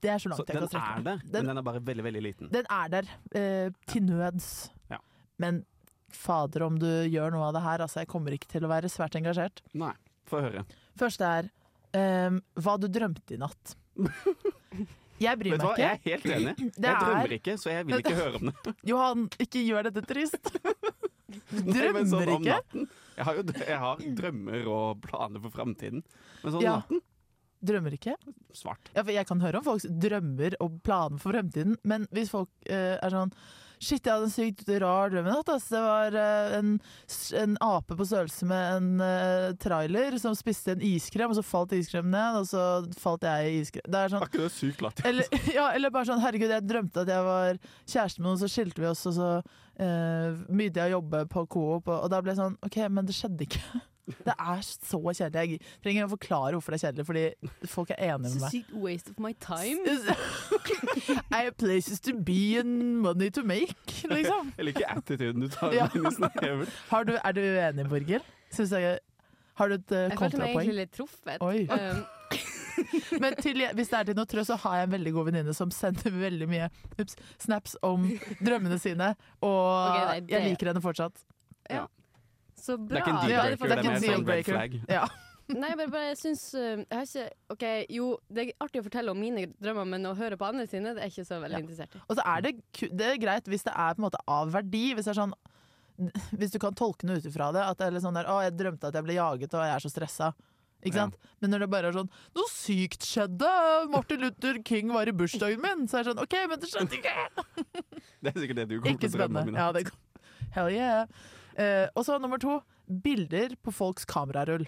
[0.00, 1.04] det er så langt Så jeg kan strekke er meg.
[1.04, 2.48] der, Den- men den er bare veldig, veldig liten.
[2.50, 4.70] Den er der, eh, til nøds.
[4.90, 4.98] Ja.
[5.38, 5.64] Men
[6.10, 8.88] fader om du gjør noe av det her, altså jeg kommer ikke til å være
[8.90, 9.60] svært engasjert.
[9.74, 9.92] Nei,
[10.26, 10.64] få høre.
[10.98, 11.50] Første er
[11.94, 13.76] eh, hva du drømte i natt.
[15.22, 15.82] Jeg bryr meg ikke.
[15.82, 16.54] jeg er helt enig.
[16.76, 18.74] Det Jeg drømmer er- ikke, så jeg vil ikke høre om det.
[18.92, 20.52] Johan, ikke gjør dette trist.
[21.32, 22.58] Nei, sånn Drømmer ikke?
[23.16, 26.02] Jeg har jo jeg har drømmer og planer for framtiden.
[26.42, 26.74] Men sånn Ja.
[26.82, 27.00] natten
[27.62, 28.16] Drømmer ikke?
[28.58, 28.90] svart.
[28.96, 32.98] Ja, jeg kan høre om folks drømmer og planer for fremtiden, men hvis folk uh,
[32.98, 33.30] er sånn
[33.82, 35.48] Shit, jeg hadde en sykt rar drøm i natt.
[35.50, 35.74] Altså.
[35.74, 36.72] Det var uh, en,
[37.40, 41.74] en ape på størrelse med en uh, trailer som spiste en iskrem, og så falt
[41.76, 42.64] iskremen ned, og så
[43.02, 43.86] falt jeg i iskrem.
[43.90, 45.06] Det er sånn ikke det sykt lættis?
[45.10, 48.50] eller, ja, eller bare sånn Herregud, jeg drømte at jeg var kjæreste med noen, så
[48.52, 52.22] skilte vi oss, og så uh, begynte jeg å jobbe på Coop, og, og da
[52.22, 53.82] ble jeg sånn OK, men det skjedde ikke.
[54.06, 55.58] Det er så kjedelig.
[55.60, 58.50] Jeg trenger å forklare hvorfor det er kjedelig, fordi folk er enige med meg.
[58.56, 59.78] sykt waste of my time.
[61.32, 63.76] I have places to be and money to make,
[64.10, 64.50] liksom.
[64.58, 65.86] Jeg liker attituden du tar Ja.
[65.94, 66.74] inn i snevert.
[66.90, 68.26] Har du, er du uenig, Borghild?
[68.52, 68.98] Syns jeg
[69.60, 71.38] Har du et uh, Jeg følte meg egentlig litt truffet.
[71.44, 71.62] Oi.
[71.70, 72.02] Um,
[73.22, 75.54] Men til, hvis det er til noe trøst, så har jeg en veldig god venninne
[75.54, 78.06] som sender veldig mye ups, snaps om
[78.42, 79.12] drømmene sine,
[79.44, 79.58] og
[79.92, 81.22] okay, nei, det- jeg liker henne fortsatt.
[82.62, 84.48] Så Det er ikke en Ja, deal-breaker, det er det er en mer sånn red
[84.48, 84.76] flag.
[84.92, 85.04] Ja.
[85.62, 87.24] Nei, bare, bare jeg syns uh, Jeg har ikke
[87.56, 90.68] OK, jo, det er artig å fortelle om mine drømmer, men å høre på andre
[90.70, 91.62] sine, det er ikke så veldig Ja.
[91.66, 92.02] interessert i.
[92.06, 92.52] Og så er det,
[92.94, 94.84] det er greit hvis det er på en måte av verdi.
[94.94, 95.34] Hvis det er sånn
[96.40, 97.66] Hvis du kan tolke noe ut ifra det.
[97.66, 99.74] At det er litt sånn der Å, jeg drømte at jeg ble jaget, og jeg
[99.76, 100.30] er så stressa.
[100.82, 101.04] Ikke Ja.
[101.04, 101.18] sant?
[101.42, 103.50] Men når det bare er sånn Noe sykt skjedde!
[103.92, 105.84] Martin Luther King var i bursdagen min!
[105.90, 107.12] Så er det sånn OK, men det skjedde ikke!
[108.22, 109.84] Det er sikkert det du kommer Ikke til å drømme om Ja, det,
[110.56, 111.06] hell yeah.
[111.58, 112.60] Eh, og så nummer to.
[112.88, 114.66] Bilder på folks kamerarull.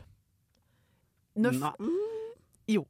[1.37, 1.51] Nå,
[2.70, 2.85] Jo.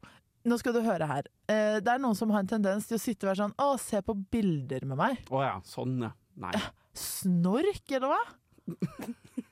[0.44, 1.28] Nå skal du høre her.
[1.48, 3.68] Eh, det er noen som har en tendens til å sitte og være sånn Å,
[3.80, 5.22] se på bilder med meg.
[5.32, 6.10] Å ja, sånn ja.
[6.36, 6.50] Nei.
[6.92, 8.20] Snork, eller hva?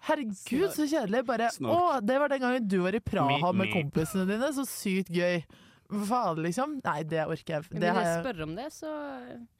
[0.09, 1.22] Herregud, så kjedelig.
[1.28, 1.72] Bare Snork.
[1.96, 3.72] Å, det var den gangen du var i Praha Me- med me.
[3.72, 4.50] kompisene dine.
[4.57, 5.42] Så sykt gøy.
[5.92, 6.76] Hva faen, liksom?
[6.85, 7.66] Nei, det orker jeg.
[7.70, 8.22] Med Det mindre har jeg jeg.
[8.26, 8.92] spør om det, så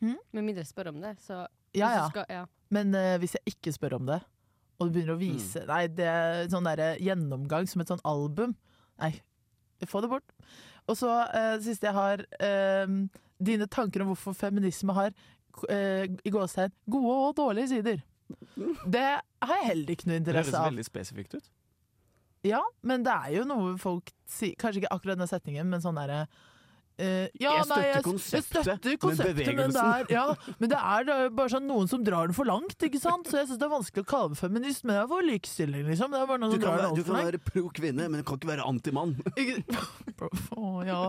[0.03, 0.19] Hmm?
[0.33, 1.41] Med mindre jeg spør om det, så
[1.73, 2.07] Ja, hvis du ja.
[2.13, 2.45] Skal, ja.
[2.73, 4.21] Men eh, hvis jeg ikke spør om det,
[4.83, 5.23] og du begynner å Mm.
[5.23, 8.55] vise Nei, det er sånn derre gjennomgang som et sånn album.
[9.01, 9.15] Nei,
[9.87, 10.35] få det bort.
[10.91, 12.87] Og så eh, siste jeg har eh,
[13.43, 15.11] Dine tanker om hvorfor feminisme har
[15.69, 18.03] eh, i gåstegn gode og dårlige sider.
[18.87, 19.03] Det
[19.43, 20.53] har jeg heller ikke noe interesse av.
[20.53, 21.51] Det høres veldig spesifikt ut.
[22.47, 25.99] Ja, men det er jo noe folk sier Kanskje ikke akkurat den setningen, men sånn
[25.99, 26.25] derre
[26.99, 30.55] eh, ja, Jeg nei, støtter jeg, konseptet, jeg støtter men konseptet, men, det er, ja,
[30.59, 33.31] men det er bare sånn noen som drar den for langt, ikke sant?
[33.31, 35.87] Så jeg syns det er vanskelig å kalle det feminist, men det er for likestilling,
[35.91, 36.13] liksom.
[36.13, 38.67] Du som kan, drar være, du kan være pro kvinne, men du kan ikke være
[38.69, 39.17] antimann.
[40.59, 41.01] oh, ja.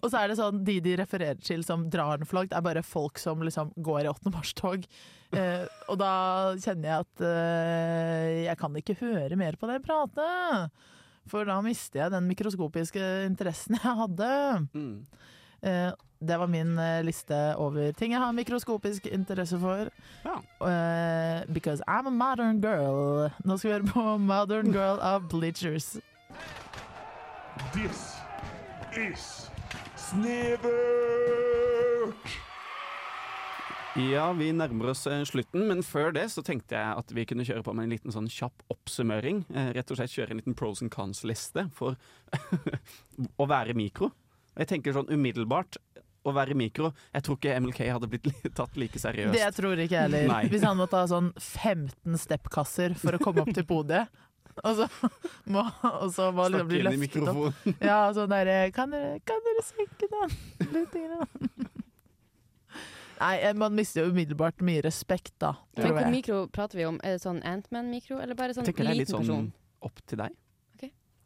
[0.00, 2.64] Og så er det sånn, de de refererer til som drar den for langt, er
[2.64, 4.32] bare folk som liksom går i 8.
[4.34, 4.86] mars-tog.
[5.32, 6.14] Uh, og da
[6.60, 10.82] kjenner jeg at uh, jeg kan ikke høre mer på det pratet.
[11.30, 14.32] For da mister jeg den mikroskopiske interessen jeg hadde.
[14.74, 15.06] Mm.
[15.62, 19.90] Eh, det var min eh, liste over ting jeg har mikroskopisk interesse for.
[20.26, 20.36] Ja.
[20.68, 23.30] Eh, because I'm a modern girl.
[23.44, 25.96] Nå skal vi høre på Modern Girl av Bleachers.
[27.72, 28.16] This
[28.96, 29.50] is
[29.96, 31.32] Snevert!
[33.96, 37.44] Ja, vi nærmer oss eh, slutten, men før det så tenkte jeg at vi kunne
[37.44, 39.42] kjøre på med en liten sånn kjapp oppsummering.
[39.52, 41.98] Eh, rett og slett kjøre en liten pros and cons-liste for
[43.42, 44.08] å være mikro.
[44.56, 45.76] Jeg tenker sånn umiddelbart
[46.22, 49.34] å være mikro Jeg tror ikke MLK hadde blitt tatt like seriøst.
[49.36, 50.28] Det tror ikke jeg heller.
[50.30, 50.42] Nei.
[50.52, 54.08] Hvis han måtte ha sånn 15 steppkasser for å komme opp til podiet.
[54.62, 54.86] Og så
[55.52, 57.68] må, og så må liksom bli løftet opp.
[57.80, 60.36] Ja, sånn derre kan, dere- kan dere senke den
[60.76, 60.96] litt?
[60.96, 61.68] Grann?
[63.22, 65.54] Nei, man mister jo umiddelbart mye respekt, da.
[65.76, 65.84] Ja.
[65.84, 66.98] Tror hvor mikro prater vi om?
[67.06, 69.52] Er det sånn Antman-mikro, eller bare sånn Jeg tenker det er litt sånn person?
[69.82, 70.38] opp til deg.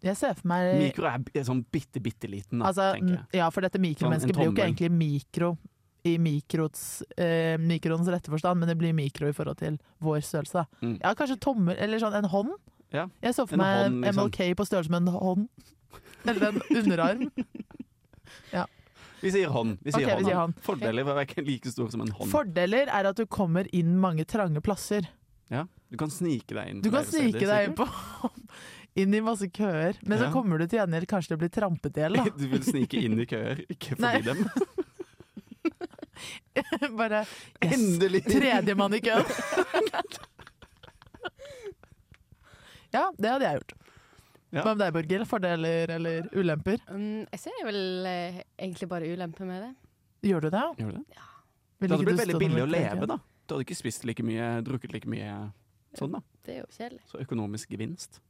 [0.05, 3.41] Jeg ser for meg Mikro er sånn bitte, bitte liten, da, altså, tenker jeg.
[3.41, 5.49] Ja, for dette mikromennesket Sånn blir jo ikke egentlig mikro
[6.07, 6.83] i mikrots,
[7.19, 10.63] eh, mikroens rette forstand, men det blir mikro i forhold til vår størrelse.
[10.79, 11.01] Mm.
[11.01, 12.53] Ja, kanskje tommel, eller sånn en hånd.
[12.95, 14.29] Ja, Jeg så for en meg hånd, liksom.
[14.31, 15.49] MLK på størrelse med en hånd.
[16.27, 17.27] Eller en underarm.
[19.27, 19.79] Vi sier hånd.
[19.83, 20.55] Vi sier Ok, vi sier hånd.
[20.63, 22.31] Fordeler å ikke like stor som en hånd.
[22.31, 25.03] Fordeler er at du kommer inn mange trange plasser.
[25.51, 26.81] Ja, Du kan snike deg inn.
[26.83, 27.87] Du kan snike steder, deg inn på
[28.97, 31.97] inn i masse køer, men så kommer du til gjengjeld kanskje til å bli trampet
[31.99, 32.13] i hjel.
[32.17, 32.23] da.
[32.41, 34.39] Du vil snike inn i køer, ikke forbi dem.
[36.97, 37.33] Bare yes,
[37.77, 38.23] Endelig!
[38.25, 39.27] Tredjemann i køen.
[42.97, 43.73] ja, det hadde jeg gjort.
[44.55, 44.63] Ja.
[44.63, 45.25] Hva med deg, Borger?
[45.29, 46.83] Fordeler eller ulemper?
[46.91, 49.73] Um, jeg ser vel eh, egentlig bare ulemper med det.
[50.31, 50.67] Gjør du det?
[50.81, 51.25] Gjør du det?
[51.77, 53.19] Vil Det hadde blitt veldig billig å leve, da.
[53.47, 55.35] Du hadde ikke spist like mye, drukket like mye
[55.99, 56.23] sånn, da.
[56.47, 57.03] Det er jo kjedelig.
[57.11, 58.21] Så økonomisk gevinst.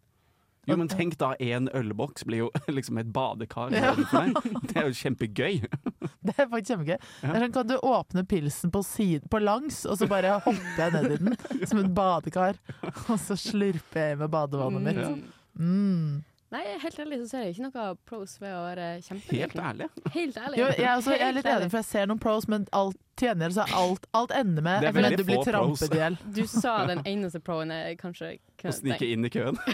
[0.67, 3.71] Jo, men tenk da, én ølboks blir jo liksom et badekar.
[3.77, 3.93] Ja.
[3.95, 5.61] Det er jo kjempegøy.
[6.27, 6.97] Det er faktisk kjempegøy.
[7.23, 7.31] Ja.
[7.31, 10.95] er sånn, kan du åpne pilsen på, siden, på langs, og så bare hopper jeg
[10.97, 12.59] ned i den som et badekar.
[13.07, 15.37] Og så slurper jeg med badevannet mitt.
[15.59, 16.25] Mm.
[16.55, 19.41] Nei, helt ærlig så ser jeg ikke noe pros ved å være kjempeliten.
[19.41, 19.89] Helt ærlig.
[20.15, 20.61] Helt ærlig.
[20.61, 23.55] Jo, jeg, er jeg er litt enig, for jeg ser noen pros, men alt tjener
[23.57, 25.81] så alt, alt ender med Det er veldig du blir få pros.
[25.83, 26.19] trampet i hjel.
[26.37, 29.59] Du sa den eneste proen jeg kanskje Å snike inn i køen.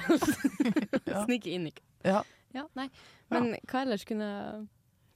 [1.13, 1.25] Ja.
[1.27, 1.73] Snike inn i
[2.07, 2.23] Ja.
[2.55, 2.87] Ja, nei.
[3.33, 4.29] Men hva ellers kunne,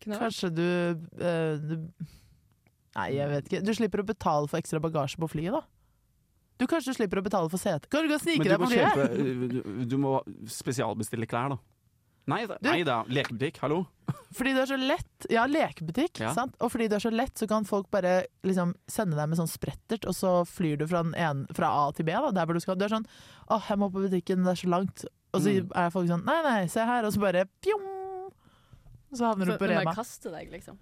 [0.03, 0.25] kunne vært?
[0.27, 0.67] Kanskje du,
[1.23, 1.77] uh, du
[2.97, 3.63] Nei, jeg vet ikke.
[3.65, 5.63] Du slipper å betale for ekstra bagasje på flyet, da.
[6.59, 7.89] Du Kanskje slipper å betale for sete.
[7.93, 9.17] Kan du gå og snike deg må, på flyet?
[9.53, 10.15] du, du må
[10.49, 11.59] spesialbestille klær, da.
[12.27, 13.05] Nei da, Du- nei da.
[13.07, 13.85] lekebutikk, hallo.
[14.35, 15.27] Fordi du er så lett.
[15.31, 16.19] Ja, lekebutikk.
[16.25, 16.33] Ja.
[16.35, 16.57] Sant?
[16.61, 19.47] Og fordi du er så lett, så kan folk bare liksom sende deg med sånn
[19.53, 22.61] sprettert, og så flyr du fra, en, fra A til B, da, der hvor du
[22.65, 22.75] skal.
[22.81, 23.07] Du er sånn
[23.49, 25.05] 'Å, jeg må på butikken, det er så langt'.
[25.35, 25.71] Og så Mm.
[25.77, 27.85] er folk sånn 'Nei, nei, se her', og så bare pjom!
[29.15, 29.81] Så havner Så du på Rema.
[29.81, 30.79] Så du må kaste deg, liksom.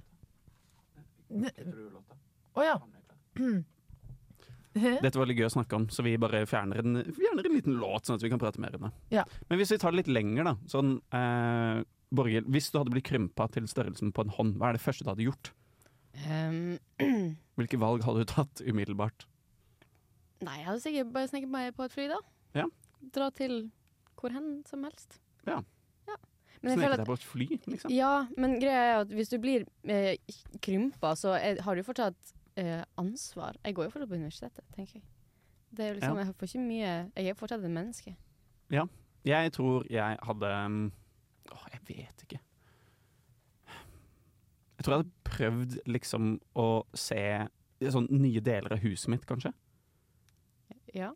[2.56, 2.78] Å ja.
[4.74, 7.76] Dette var litt gøy å snakke om, så vi bare fjerner en, fjerner en liten
[7.80, 8.94] låt, sånn at vi kan prate mer om det.
[9.14, 9.26] Ja.
[9.50, 10.54] Men hvis vi tar det litt lenger, da.
[10.70, 14.78] Sånn, eh, Borghild, hvis du hadde blitt krympa til størrelsen på en hånd, hva er
[14.78, 15.52] det første du hadde gjort?
[16.26, 16.76] Um,
[17.58, 19.26] Hvilke valg hadde du tatt umiddelbart?
[20.44, 22.18] nei, jeg hadde sikkert bare sneket meg på et fly, da.
[22.58, 22.66] Ja.
[23.14, 23.54] Dra til
[24.18, 25.18] hvor hen som helst.
[25.48, 25.58] Ja.
[26.08, 26.16] ja.
[26.62, 27.92] Men Sneke deg på et fly, liksom?
[27.92, 30.14] Ja, men greia er at hvis du blir eh,
[30.64, 33.56] krympa, så er, har du fortsatt eh, ansvar.
[33.64, 35.04] Jeg går jo fortsatt på universitetet, tenker jeg.
[35.74, 36.24] Det er jo liksom, Ja.
[36.24, 38.16] Jeg får ikke mye Jeg er fortsatt et menneske.
[38.70, 38.84] Ja.
[39.24, 40.90] Jeg tror jeg hadde Å,
[41.52, 42.38] Åh, jeg vet ikke.
[44.78, 46.66] Jeg tror jeg hadde prøvd liksom å
[46.98, 47.20] se
[47.94, 49.52] sånn nye deler av huset mitt, kanskje.
[50.94, 51.12] Ja.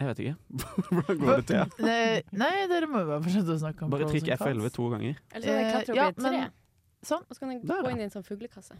[0.00, 0.36] Jeg vet ikke.
[0.92, 1.84] Hvordan går det til?
[1.84, 4.30] Nei, nei, dere må jo bare fortsette å snakke om Bare trykk.
[4.38, 5.20] F11 to ganger.
[5.32, 6.30] Eller så kan jeg klatre opp ja, i et tre.
[6.42, 6.58] men-
[7.02, 7.24] Sånn.
[7.26, 8.76] Og så kan jeg gå inn i en sånn fuglekasse.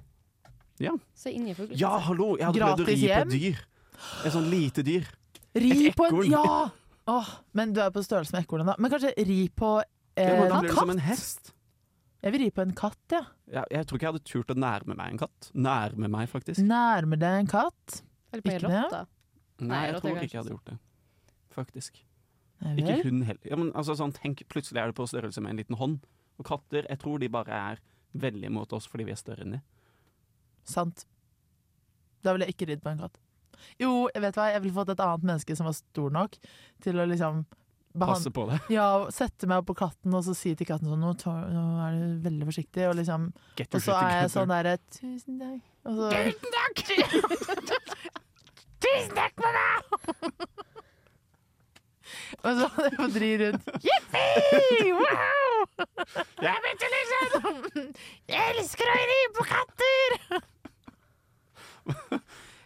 [0.83, 0.93] Ja.
[1.15, 1.31] Så.
[1.79, 2.33] Ja, hallo!
[2.41, 3.65] Jeg hadde prøvd å ri ri på et dyr.
[4.27, 5.09] Et sånn lite dyr.
[5.55, 6.31] Ri Et på en ekorn.
[6.33, 6.71] Ja!
[7.13, 8.77] Åh, men du er på størrelse med ekornet, da.
[8.79, 10.83] Men kanskje ri på Ja, eh, men da en blir det katt?
[10.87, 11.53] som en hest.
[12.23, 13.23] Jeg vil ri på en katt, ja.
[13.51, 15.51] Ja, jeg tror ikke jeg hadde turt å nærme meg en katt.
[15.55, 16.63] Nærme meg, faktisk.
[16.63, 18.03] Nærmer deg en katt?
[18.33, 18.83] Eller på en Ikke det?
[18.85, 19.03] rotte.
[19.63, 20.79] Nei, jeg er tror ikke jeg hadde gjort det.
[21.53, 22.03] Faktisk.
[22.63, 23.03] Nei Ikke vel?
[23.09, 23.49] hund heller.
[23.51, 25.99] Ja, men altså, sånn, tenk, plutselig er du på størrelse med en liten hånd.
[26.39, 27.83] Og katter, jeg tror de bare er
[28.15, 29.61] veldig mot oss fordi vi er større enn de.
[30.69, 31.07] Sant.
[32.23, 33.19] Da ville jeg ikke ridd på en katt.
[33.79, 36.39] Jo, jeg vet hva, jeg ville fått et annet menneske som var stor nok
[36.83, 37.45] til å liksom
[37.93, 38.57] Passe på det.
[38.73, 41.65] Ja, sette meg opp på katten og så si til katten sånn Nå, tar, nå
[41.85, 43.27] er du veldig forsiktig, og liksom
[43.61, 45.61] Og så er jeg sånn derre Tusen takk.
[45.85, 46.09] Og så
[48.81, 49.77] Tusen takk for meg!
[52.45, 53.65] og så hadde jeg fått ri rundt.
[53.87, 54.29] Jippi!
[54.99, 55.57] Wow!
[56.43, 57.59] Jeg vet liksom
[58.31, 60.09] Jeg elsker å ri på katter!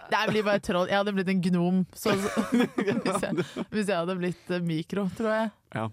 [0.07, 0.87] Det blir bare troll.
[0.87, 5.03] Jeg hadde blitt en gnom så, så, hvis, jeg, hvis jeg hadde blitt eh, mikro,
[5.19, 5.49] tror jeg.
[5.75, 5.87] Ja.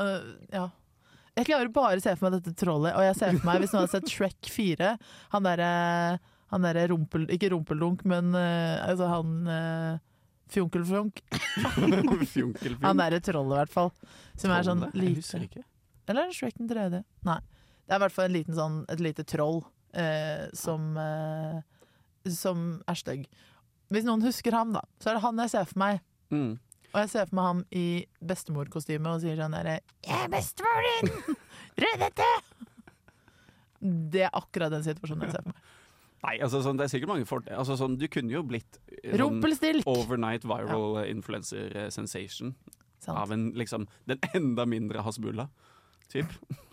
[0.00, 0.62] Uh, ja.
[1.36, 3.74] Jeg klarer bare å se for meg dette trollet, og jeg ser for meg, hvis
[3.74, 4.94] noen hadde sett Shrek 4
[5.34, 5.68] Han derre
[6.52, 7.24] han der rumpel...
[7.32, 10.00] Ikke rumpeldunk, men uh, altså han uh,
[10.52, 11.22] Fjonkelfjonk.
[12.34, 12.80] Fjonkelfjong.
[12.84, 13.92] Han derre trollet, i hvert fall.
[14.38, 15.64] Som er sånn lite ikke.
[16.08, 17.02] Eller er det Shrek den tredje?
[17.26, 17.38] Nei.
[17.82, 19.62] Det er i hvert fall en liten sånn, et lite troll
[19.98, 21.58] eh, som, eh,
[22.30, 23.26] som er stygg.
[23.92, 26.02] Hvis noen husker ham, da, så er det han jeg ser for meg.
[26.32, 26.52] Mm.
[26.92, 27.86] Og jeg ser for meg ham i
[28.32, 31.36] bestemorkostyme og sier sånn derre 'Jeg er bestemoren din!
[31.82, 32.34] Ryddete!'
[33.82, 35.62] Det er akkurat den situasjonen jeg ser for meg.
[36.22, 37.58] Nei, altså sånn, det er sikkert mange fordeler.
[37.58, 41.06] Altså, sånn, du kunne jo blitt eh, sånn overnight viral ja.
[41.10, 42.54] influencer eh, sensation
[43.02, 43.16] Sant.
[43.16, 45.48] av en liksom den enda mindre hasbulla.
[46.12, 46.30] Typ.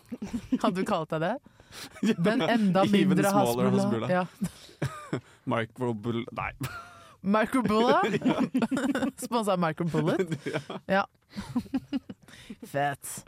[0.61, 1.33] Hadde du kalt deg det?
[2.21, 3.73] Den enda Even mindre hasbulla.
[3.73, 4.11] hasbulla.
[4.13, 4.27] Ja.
[5.49, 6.23] Microbull...
[6.37, 6.51] Nei.
[7.21, 8.03] Microbulla?
[9.25, 10.37] Sponsa av Microbullet?
[10.85, 11.07] Ja.
[12.61, 13.25] Fett.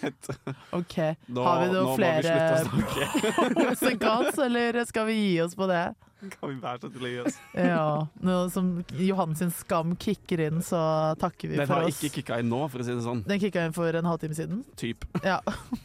[0.00, 0.30] Fett.
[0.78, 0.96] OK.
[1.26, 5.84] Nå, Har vi noen flere cons, eller skal vi gi oss på det?
[6.22, 7.38] Kan vi være så til å gi oss?
[7.58, 7.86] Ja.
[8.22, 10.78] Nå som Johan sin skam kicker inn, så
[11.18, 13.24] takker vi Den for har ikke kicka inn nå, for å si det sånn.
[13.26, 14.62] Den kicka inn for en halvtime siden.
[14.78, 15.06] Typ.
[15.26, 15.40] Ja.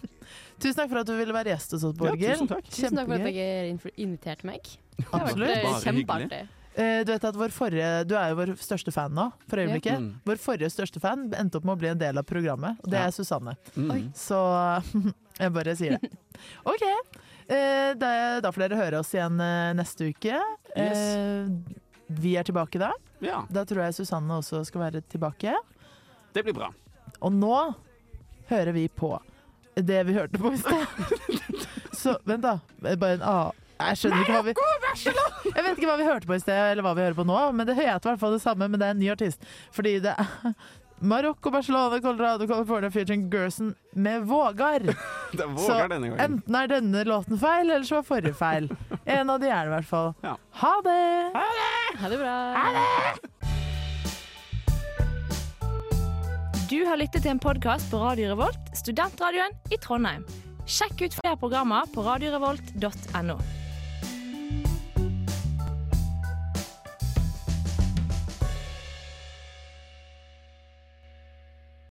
[0.62, 2.34] Tusen takk for at du ville være gjest hos oss, Borghild.
[2.34, 2.70] tusen takk.
[2.70, 4.70] Tusen takk for at dere inviterte meg.
[5.14, 5.52] Absolutt.
[5.54, 6.46] eh, kjempeartig.
[6.78, 9.96] Eh, Du vet at vår forrige Du er jo vår største fan nå, for øyeblikket.
[9.96, 10.00] Ja.
[10.04, 10.12] Mm.
[10.30, 13.00] Vår forrige største fan endte opp med å bli en del av programmet, og det
[13.00, 13.08] Ja.
[13.08, 13.56] er Susanne.
[13.76, 14.12] Mm.
[14.14, 14.38] Så
[15.42, 16.12] jeg bare sier det.
[16.72, 16.86] OK.
[17.50, 20.38] Eh, da, får dere høre oss igjen eh, neste uke.
[20.78, 21.50] Yes.
[22.10, 22.92] vi er tilbake da.
[23.24, 25.56] Ja, Da tror jeg Susanne også skal være tilbake.
[26.34, 26.70] det blir bra.
[27.22, 27.74] Og nå
[28.52, 29.16] hører vi på
[29.76, 30.86] det vi hørte på i stad.
[31.98, 32.60] Så vent, da.
[32.98, 33.52] Bare en A.
[33.78, 34.54] Jeg skjønner ikke hva vi
[35.54, 37.38] Jeg vet ikke hva vi hørte på i sted, eller hva vi hører på nå,
[37.54, 39.44] men det heter i hvert fall det samme, men det er en ny artist.
[39.76, 40.26] Fordi det er
[40.98, 44.80] Marokko, Barcelona, Colorado, California featuring Gerson med Vågar.
[45.38, 46.24] Det er Så vågar denne gangen.
[46.40, 48.66] enten er denne låten feil, eller så var forrige feil.
[49.06, 50.10] En av de er det i hvert fall.
[50.64, 50.98] Ha det!
[52.02, 52.34] Ha det bra.
[52.58, 52.84] Ha det!
[56.68, 60.26] Du har lyttet til en podkast på Radio Revolt, studentradioen i Trondheim.
[60.68, 63.38] Sjekk ut flere programmer på radiorevolt.no.